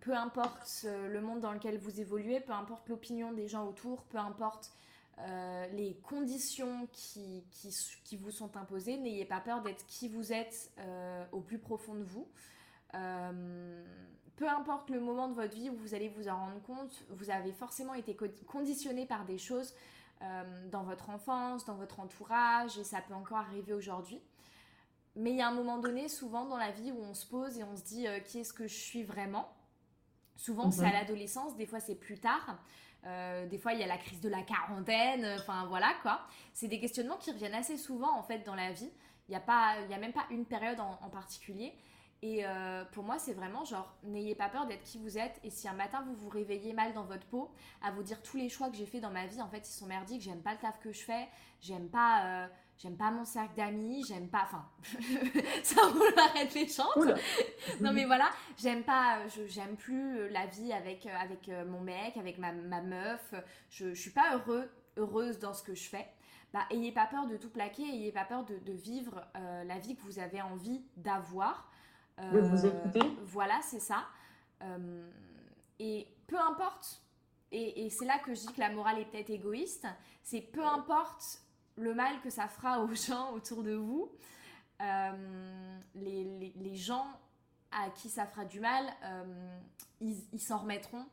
peu 0.01 0.13
importe 0.13 0.86
le 0.86 1.21
monde 1.21 1.39
dans 1.39 1.53
lequel 1.53 1.77
vous 1.77 2.01
évoluez, 2.01 2.41
peu 2.41 2.53
importe 2.53 2.89
l'opinion 2.89 3.31
des 3.31 3.47
gens 3.47 3.65
autour, 3.65 4.03
peu 4.03 4.17
importe 4.17 4.73
euh, 5.27 5.67
les 5.73 5.95
conditions 6.01 6.88
qui, 6.91 7.43
qui, 8.03 8.17
vous 8.17 8.31
sont 8.31 8.57
imposées. 8.57 8.97
N'ayez 8.97 9.25
pas 9.25 9.39
peur 9.39 9.62
d'être 9.62 9.86
qui 9.86 10.07
vous 10.07 10.34
êtes 10.34 10.71
euh, 10.79 11.23
au 11.31 11.41
plus 11.41 11.60
profond 11.60 11.95
de 11.95 12.03
vous. 12.03 12.27
Euh, 12.95 13.86
peu 14.36 14.48
importe 14.48 14.89
le 14.89 15.00
moment 15.00 15.28
de 15.28 15.34
votre 15.34 15.56
vie 15.56 15.70
où 15.70 15.76
vous 15.76 15.94
allez 15.94 16.10
vous 16.10 16.28
en 16.28 16.38
rendre 16.38 16.62
compte, 16.63 17.04
vous 17.10 17.30
avez 17.30 17.52
forcément 17.52 17.94
été 17.94 18.17
conditionné 18.48 19.06
par 19.06 19.26
des 19.26 19.38
choses 19.38 19.74
dans 20.72 20.84
votre 20.84 21.10
enfance, 21.10 21.65
dans 21.65 21.74
votre 21.74 22.00
entourage, 22.00 22.78
et 22.78 22.84
ça 22.84 23.02
peut 23.02 23.15
encore 23.15 23.39
arriver 23.39 23.74
aujourd'hui. 23.74 24.22
Mais 25.15 25.32
il 25.32 25.38
y 25.38 25.41
a 25.41 25.48
un 25.48 25.54
moment 25.54 25.80
donné, 25.80 26.08
souvent 26.10 26.46
dans 26.46 26.58
la 26.58 26.70
vie, 26.70 26.91
où 26.91 27.02
on 27.02 27.15
se 27.15 27.26
pose 27.26 27.58
et 27.58 27.63
on 27.63 27.76
se 27.76 27.84
dit 27.84 28.06
qui 28.26 28.39
est-ce 28.39 28.54
que 28.54 28.67
je 28.67 28.76
suis 28.76 29.04
vraiment? 29.04 29.52
Souvent, 30.36 30.72
c'est 30.72 30.84
à 30.84 30.88
mhm. 30.88 30.94
l'adolescence, 30.94 31.56
des 31.56 31.65
fois, 31.65 31.80
c'est 31.80 31.96
plus 31.96 32.20
tard. 32.20 32.58
Euh, 33.06 33.48
des 33.48 33.58
fois, 33.58 33.74
il 33.74 33.80
y 33.80 33.84
a 33.84 33.88
la 33.88 33.98
crise 33.98 34.22
de 34.22 34.30
la 34.30 34.41
quarantaine, 34.44 35.26
enfin 35.39 35.65
voilà 35.67 35.94
quoi. 36.02 36.22
C'est 36.54 36.67
des 36.67 36.80
questionnements 36.80 37.17
qui 37.17 37.32
reviennent 37.32 37.56
assez 37.56 37.78
souvent 37.78 38.15
en 38.17 38.24
fait 38.24 38.39
dans 38.39 38.56
la 38.56 38.72
vie. 38.72 38.91
Il 39.28 39.32
n'y 39.32 39.38
a, 39.38 39.39
pas, 39.39 39.76
a 39.91 39.98
même 39.98 40.13
pas 40.13 40.26
une 40.30 40.46
période 40.46 40.80
en, 40.80 41.10
particulier. 41.10 41.74
Et 42.23 42.45
euh, 42.45 42.86
pour 42.91 43.03
moi, 43.03 43.17
c'est 43.17 43.34
vraiment 43.34 43.65
genre, 43.65 43.91
n'ayez 44.03 44.36
pas 44.36 44.47
peur 44.47 44.67
d'être 44.67 44.84
qui 44.84 44.99
vous 44.99 45.17
êtes. 45.17 45.39
Et 45.43 45.49
si 45.49 45.67
un 45.67 45.73
matin 45.73 46.03
vous 46.05 46.13
vous 46.13 46.29
réveillez 46.29 46.71
mal 46.73 46.93
dans 46.93 47.03
votre 47.03 47.25
peau, 47.25 47.49
à 47.81 47.91
vous 47.91 48.03
dire 48.03 48.21
tous 48.21 48.38
les 48.38 48.47
choix 48.47 48.69
que 48.69 48.77
j'ai 48.77 48.86
fait 48.86 48.99
dans 48.99 49.10
ma 49.10 49.25
vie, 49.25 49.41
en 49.41 49.49
fait, 49.49 49.67
ils 49.67 49.73
sont 49.73 49.88
merdiques. 49.88 50.21
J'aime 50.21 50.41
pas 50.41 50.53
le 50.53 50.60
taf 50.60 50.79
que 50.79 50.91
je 50.91 51.01
fais. 51.01 51.27
J'aime 51.62 51.89
pas, 51.89 52.25
euh, 52.25 52.47
j'aime 52.77 52.95
pas 52.95 53.10
mon 53.10 53.25
cercle 53.25 53.55
d'amis. 53.55 54.03
J'aime 54.07 54.29
pas, 54.29 54.43
enfin, 54.43 54.69
ça 55.63 55.81
roule 55.88 56.13
arrête 56.17 56.53
les 56.53 56.67
chantes. 56.67 56.95
non 57.81 57.91
mais 57.91 58.05
voilà, 58.05 58.29
j'aime 58.57 58.84
pas, 58.84 59.17
j'aime 59.47 59.75
plus 59.75 60.29
la 60.29 60.45
vie 60.45 60.73
avec 60.73 61.07
avec 61.07 61.49
mon 61.67 61.81
mec, 61.81 62.17
avec 62.17 62.38
ma, 62.38 62.51
ma 62.51 62.81
meuf. 62.81 63.34
Je, 63.71 63.95
je 63.95 63.99
suis 63.99 64.12
pas 64.12 64.36
heureux, 64.36 64.69
heureuse 64.97 65.39
dans 65.39 65.53
ce 65.53 65.63
que 65.63 65.73
je 65.73 65.89
fais 65.89 66.07
bah, 66.53 66.65
ayez 66.69 66.91
pas 66.91 67.05
peur 67.05 67.27
de 67.27 67.38
tout 67.38 67.49
plaquer, 67.49 67.84
ayez 67.84 68.12
pas 68.12 68.25
peur 68.25 68.43
de, 68.45 68.73
vivre 68.73 69.25
euh, 69.36 69.63
la 69.63 69.79
vie 69.79 69.95
que 69.95 70.01
vous 70.01 70.19
avez 70.19 70.41
envie 70.41 70.84
d'avoir. 70.97 71.70
De 72.31 72.39
vous 72.39 72.65
euh, 72.65 72.69
écouter. 72.69 73.01
Voilà, 73.25 73.60
c'est 73.63 73.79
ça. 73.79 74.05
Euh, 74.62 75.10
et 75.79 76.07
peu 76.27 76.39
importe, 76.39 77.01
et, 77.51 77.89
c'est 77.89 78.05
là 78.05 78.19
que 78.19 78.34
je 78.34 78.41
dis 78.41 78.53
que 78.53 78.60
la 78.60 78.69
morale 78.69 78.99
est 78.99 79.05
peut-être 79.05 79.29
égoïste, 79.29 79.88
c'est 80.23 80.41
peu 80.41 80.65
importe 80.65 81.41
le 81.75 81.93
mal 81.93 82.21
que 82.21 82.29
ça 82.29 82.47
fera 82.47 82.79
aux 82.81 82.93
gens 82.93 83.34
autour 83.34 83.63
de 83.63 83.73
vous, 83.73 84.10
les, 85.95 86.53
les, 86.55 86.75
gens 86.75 87.05
à 87.71 87.89
qui 87.89 88.10
ça 88.10 88.25
fera 88.25 88.45
du 88.45 88.60
mal, 88.60 88.86
ils 89.99 90.39
s'en 90.39 90.60
remettront 90.60 91.05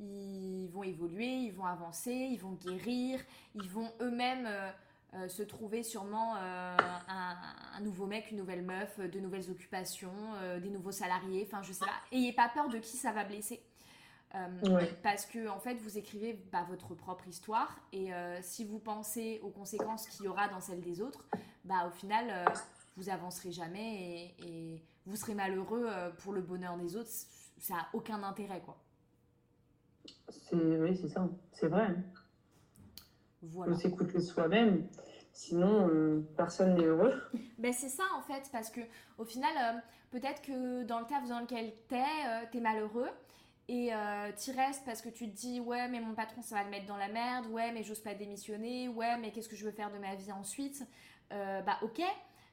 ils 0.00 0.68
vont 0.72 0.82
évoluer, 0.82 1.26
ils 1.26 1.52
vont 1.52 1.64
avancer, 1.64 2.12
ils 2.12 2.38
vont 2.38 2.52
guérir, 2.52 3.20
ils 3.54 3.68
vont 3.68 3.90
eux-mêmes 4.00 4.46
euh, 4.46 4.70
euh, 5.14 5.28
se 5.28 5.42
trouver 5.42 5.82
sûrement 5.82 6.36
euh, 6.36 6.76
un, 7.08 7.80
nouveau 7.80 8.06
mec, 8.06 8.30
une 8.30 8.38
nouvelle 8.38 8.62
meuf, 8.62 8.98
de 9.00 9.20
nouvelles 9.20 9.50
occupations, 9.50 10.12
des 10.60 10.70
nouveaux 10.70 10.92
salariés, 10.92 11.46
enfin 11.46 11.62
je 11.62 11.72
sais 11.72 11.84
pas. 11.84 11.92
Ayez 12.12 12.32
pas 12.32 12.48
peur 12.48 12.68
de 12.68 12.78
qui 12.78 12.96
ça 12.96 13.12
va 13.12 13.24
blesser. 13.24 13.62
Parce 15.02 15.24
que 15.24 15.48
en 15.48 15.58
fait, 15.58 15.76
vous 15.76 15.96
écrivez 15.96 16.34
bah, 16.52 16.66
votre 16.68 16.94
propre 16.94 17.26
histoire 17.28 17.80
et 17.92 18.10
si 18.42 18.64
vous 18.64 18.78
pensez 18.78 19.40
aux 19.42 19.50
conséquences 19.50 20.06
qu'il 20.08 20.26
y 20.26 20.28
aura 20.28 20.48
dans 20.48 20.60
celle 20.60 20.80
des 20.80 21.00
autres, 21.00 21.24
bah 21.64 21.86
au 21.86 21.90
final, 21.90 22.44
vous 22.96 23.08
avancerez 23.08 23.52
jamais 23.52 24.34
et, 24.40 24.46
et, 24.46 24.84
vous 25.06 25.16
serez 25.16 25.34
malheureux 25.34 25.88
pour 26.18 26.34
le 26.34 26.42
bonheur 26.42 26.76
des 26.76 26.94
autres. 26.94 27.08
Ça 27.58 27.74
a 27.76 27.86
aucun 27.94 28.22
intérêt, 28.22 28.60
quoi. 28.60 28.76
Oui, 30.52 30.96
c'est 30.96 31.08
ça, 31.08 31.28
c'est 31.52 31.68
vrai. 31.68 31.94
Voilà. 33.42 33.72
faut 33.72 33.78
s'écouter 33.78 34.20
soi-même, 34.20 34.86
sinon 35.32 35.88
euh, 35.88 36.26
personne 36.36 36.74
n'est 36.74 36.84
heureux. 36.84 37.14
Ben, 37.58 37.72
c'est 37.72 37.88
ça 37.88 38.04
en 38.16 38.22
fait, 38.22 38.48
parce 38.52 38.70
que 38.70 38.80
au 39.18 39.24
final, 39.24 39.50
euh, 39.60 39.78
peut-être 40.10 40.42
que 40.42 40.84
dans 40.84 41.00
le 41.00 41.06
taf 41.06 41.28
dans 41.28 41.40
lequel 41.40 41.72
t'es, 41.88 41.96
euh, 41.96 42.44
t'es 42.50 42.60
malheureux. 42.60 43.10
Et 43.70 43.90
tu 44.42 44.50
restes 44.52 44.82
parce 44.86 45.02
que 45.02 45.10
tu 45.10 45.28
te 45.30 45.36
dis 45.36 45.60
ouais 45.60 45.88
mais 45.88 46.00
mon 46.00 46.14
patron 46.14 46.40
ça 46.40 46.54
va 46.54 46.64
le 46.64 46.70
mettre 46.70 46.86
dans 46.86 46.96
la 46.96 47.08
merde, 47.08 47.48
ouais 47.48 47.70
mais 47.70 47.82
j'ose 47.82 48.00
pas 48.00 48.14
démissionner, 48.14 48.88
ouais 48.88 49.18
mais 49.18 49.30
qu'est-ce 49.30 49.48
que 49.50 49.56
je 49.56 49.66
veux 49.66 49.72
faire 49.72 49.92
de 49.92 49.98
ma 49.98 50.14
vie 50.14 50.32
ensuite? 50.32 50.82
Bah 51.28 51.76
ok, 51.82 52.00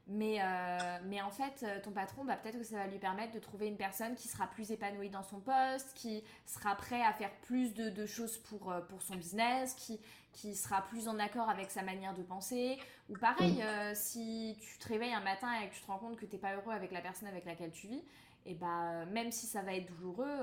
mais, 0.08 0.38
euh, 0.40 0.98
mais 1.06 1.22
en 1.22 1.32
fait, 1.32 1.64
euh, 1.64 1.80
ton 1.82 1.92
patron, 1.92 2.26
bah, 2.26 2.36
peut-être 2.36 2.60
que 2.60 2.64
ça 2.64 2.78
va 2.78 2.88
lui 2.88 3.00
permettre 3.00 3.34
de 3.34 3.40
trouver 3.40 3.68
une 3.68 3.78
personne 3.78 4.14
qui 4.16 4.28
sera 4.28 4.46
plus 4.46 4.72
épanouie 4.72 5.10
dans 5.10 5.24
son 5.24 5.40
poste, 5.40 5.94
qui 5.96 6.24
sera 6.46 6.76
prêt 6.76 7.02
à 7.02 7.12
faire 7.12 7.32
plus 7.42 7.74
de, 7.74 7.90
de 7.90 8.06
choses 8.06 8.38
pour, 8.38 8.72
euh, 8.72 8.82
pour 8.82 9.02
son 9.02 9.16
business, 9.16 9.74
qui, 9.74 10.00
qui 10.32 10.56
sera 10.56 10.84
plus 10.84 11.08
en 11.08 11.18
accord 11.18 11.50
avec 11.50 11.72
sa 11.72 11.82
manière 11.82 12.14
de 12.14 12.22
penser. 12.22 12.78
Ou 13.10 13.18
pareil, 13.18 13.64
si 13.94 14.58
tu 14.60 14.78
te 14.80 14.88
réveilles 14.90 15.14
un 15.14 15.22
matin 15.22 15.48
et 15.62 15.70
que 15.70 15.74
tu 15.74 15.82
te 15.82 15.88
rends 15.88 16.00
compte 16.00 16.18
que 16.18 16.26
tu 16.26 16.34
n'es 16.34 16.42
pas 16.42 16.56
heureux 16.56 16.74
avec 16.74 16.92
la 16.92 17.02
personne 17.02 17.28
avec 17.28 17.46
laquelle 17.46 17.72
tu 17.72 17.88
vis, 17.88 18.04
et 18.46 18.54
bah, 18.54 19.06
même 19.06 19.32
si 19.32 19.48
ça 19.48 19.62
va 19.62 19.74
être 19.74 19.86
douloureux, 19.96 20.40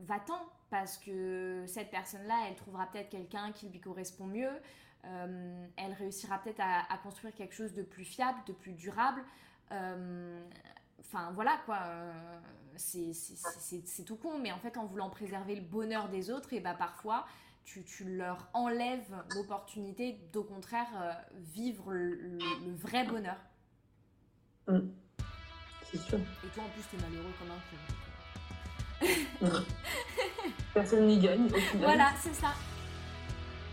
va-t'en, 0.00 0.40
parce 0.70 0.98
que 0.98 1.64
cette 1.66 1.90
personne-là, 1.90 2.46
elle 2.48 2.56
trouvera 2.56 2.86
peut-être 2.86 3.10
quelqu'un 3.10 3.52
qui 3.52 3.68
lui 3.68 3.78
correspond 3.78 4.26
mieux. 4.26 4.50
Euh, 5.04 5.66
elle 5.76 5.92
réussira 5.94 6.38
peut-être 6.38 6.60
à, 6.60 6.96
construire 7.02 7.34
quelque 7.34 7.54
chose 7.54 7.74
de 7.74 7.82
plus 7.82 8.04
fiable, 8.04 8.38
de 8.46 8.52
plus 8.52 8.70
durable. 8.72 9.24
Euh, 9.72 10.40
enfin 11.00 11.32
voilà 11.34 11.58
quoi, 11.66 11.80
euh, 11.86 12.38
c'est 12.76 14.04
tout 14.04 14.14
con, 14.16 14.38
mais 14.38 14.52
en 14.52 14.58
fait 14.58 14.76
en 14.76 14.86
voulant 14.86 15.10
préserver 15.10 15.56
le 15.56 15.62
bonheur 15.62 16.08
des 16.08 16.30
autres, 16.30 16.52
et 16.52 16.60
bah 16.60 16.74
parfois 16.74 17.26
tu, 17.64 17.84
leur 18.04 18.48
enlèves 18.54 19.12
l'opportunité 19.34 20.20
d'au 20.32 20.44
contraire 20.44 20.88
vivre 21.34 21.92
le, 21.92 22.38
vrai 22.74 23.04
bonheur. 23.04 23.38
Mm. 24.68 24.78
C'est 25.90 25.98
sûr. 25.98 26.18
Et 26.18 26.48
toi 26.54 26.62
en 26.64 26.68
plus 26.68 26.82
t'es 26.90 26.96
malheureux 27.02 27.32
comme 27.38 27.50
un 27.50 29.50
con. 29.50 29.56
Personne 30.74 31.06
n'y 31.06 31.18
gagne. 31.18 31.48
Voilà, 31.74 32.12
c'est 32.20 32.34
ça. 32.34 32.54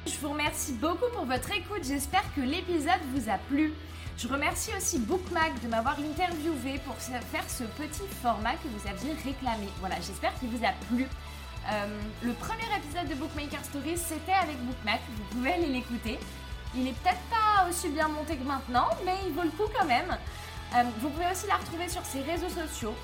Je 0.06 0.14
vous 0.22 0.30
remercie 0.30 0.74
beaucoup 0.74 1.06
pour 1.14 1.26
votre 1.26 1.52
écoute, 1.52 1.84
j'espère 1.84 2.24
que 2.34 2.42
l'épisode 2.42 3.02
vous 3.14 3.30
a 3.30 3.38
plu. 3.38 3.74
Je 4.18 4.28
remercie 4.28 4.72
aussi 4.76 4.98
Bookmac 5.00 5.62
de 5.62 5.68
m'avoir 5.68 5.98
interviewé 6.00 6.80
pour 6.86 6.96
faire 6.96 7.50
ce 7.50 7.64
petit 7.64 8.08
format 8.22 8.54
que 8.54 8.68
vous 8.68 8.88
aviez 8.88 9.14
réclamé. 9.24 9.68
Voilà, 9.80 9.96
j'espère 9.96 10.34
qu'il 10.40 10.50
vous 10.50 10.66
a 10.66 10.72
plu. 10.88 11.06
Euh, 11.72 12.02
le 12.24 12.34
premier 12.34 12.66
épisode 12.78 13.08
de 13.10 13.16
Bookmaker 13.16 13.64
Stories, 13.64 13.98
c'était 13.98 14.34
avec 14.34 14.58
Bookmac, 14.66 15.02
vous 15.10 15.36
pouvez 15.36 15.54
aller 15.54 15.68
l'écouter. 15.68 16.18
Il 16.76 16.88
est 16.88 16.94
peut-être 16.94 17.22
pas 17.30 17.68
aussi 17.70 17.90
bien 17.90 18.08
monté 18.08 18.36
que 18.38 18.44
maintenant, 18.44 18.88
mais 19.06 19.16
il 19.28 19.34
vaut 19.34 19.44
le 19.44 19.52
coup 19.52 19.70
quand 19.78 19.86
même. 19.86 20.18
Euh, 20.76 20.84
vous 21.00 21.10
pouvez 21.10 21.26
aussi 21.32 21.48
la 21.48 21.58
retrouver 21.58 21.90
sur 21.90 22.06
ses 22.06 22.22
réseaux 22.22 22.50
sociaux, 22.50 22.96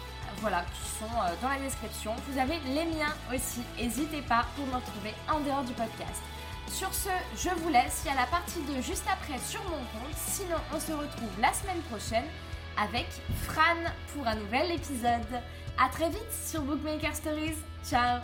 voilà, 0.42 0.64
qui 0.74 0.90
sont 1.00 1.12
euh, 1.14 1.34
dans 1.42 1.50
la 1.50 1.60
description. 1.60 2.16
Vous 2.30 2.40
avez 2.40 2.60
les 2.68 2.86
miens 2.86 3.14
aussi, 3.34 3.62
n'hésitez 3.78 4.22
pas 4.22 4.46
pour 4.56 4.66
me 4.68 4.76
retrouver 4.76 5.14
en 5.30 5.40
dehors 5.42 5.64
du 5.64 5.74
podcast. 5.74 6.22
Sur 6.72 6.94
ce, 6.94 7.10
je 7.38 7.50
vous 7.62 7.70
laisse. 7.70 8.02
Il 8.04 8.10
y 8.10 8.12
a 8.12 8.16
la 8.16 8.28
partie 8.28 8.60
2 8.68 8.82
juste 8.82 9.06
après 9.12 9.40
sur 9.40 9.64
mon 9.64 9.78
compte. 9.78 10.16
Sinon, 10.16 10.58
on 10.74 10.80
se 10.80 10.92
retrouve 10.92 11.30
la 11.40 11.54
semaine 11.54 11.82
prochaine 11.90 12.26
avec 12.78 13.08
Fran 13.44 13.76
pour 14.14 14.28
un 14.28 14.36
nouvel 14.36 14.72
épisode. 14.72 15.42
A 15.78 15.90
très 15.90 16.10
vite 16.10 16.32
sur 16.46 16.62
Bookmaker 16.62 17.16
Stories. 17.16 17.58
Ciao 17.88 18.20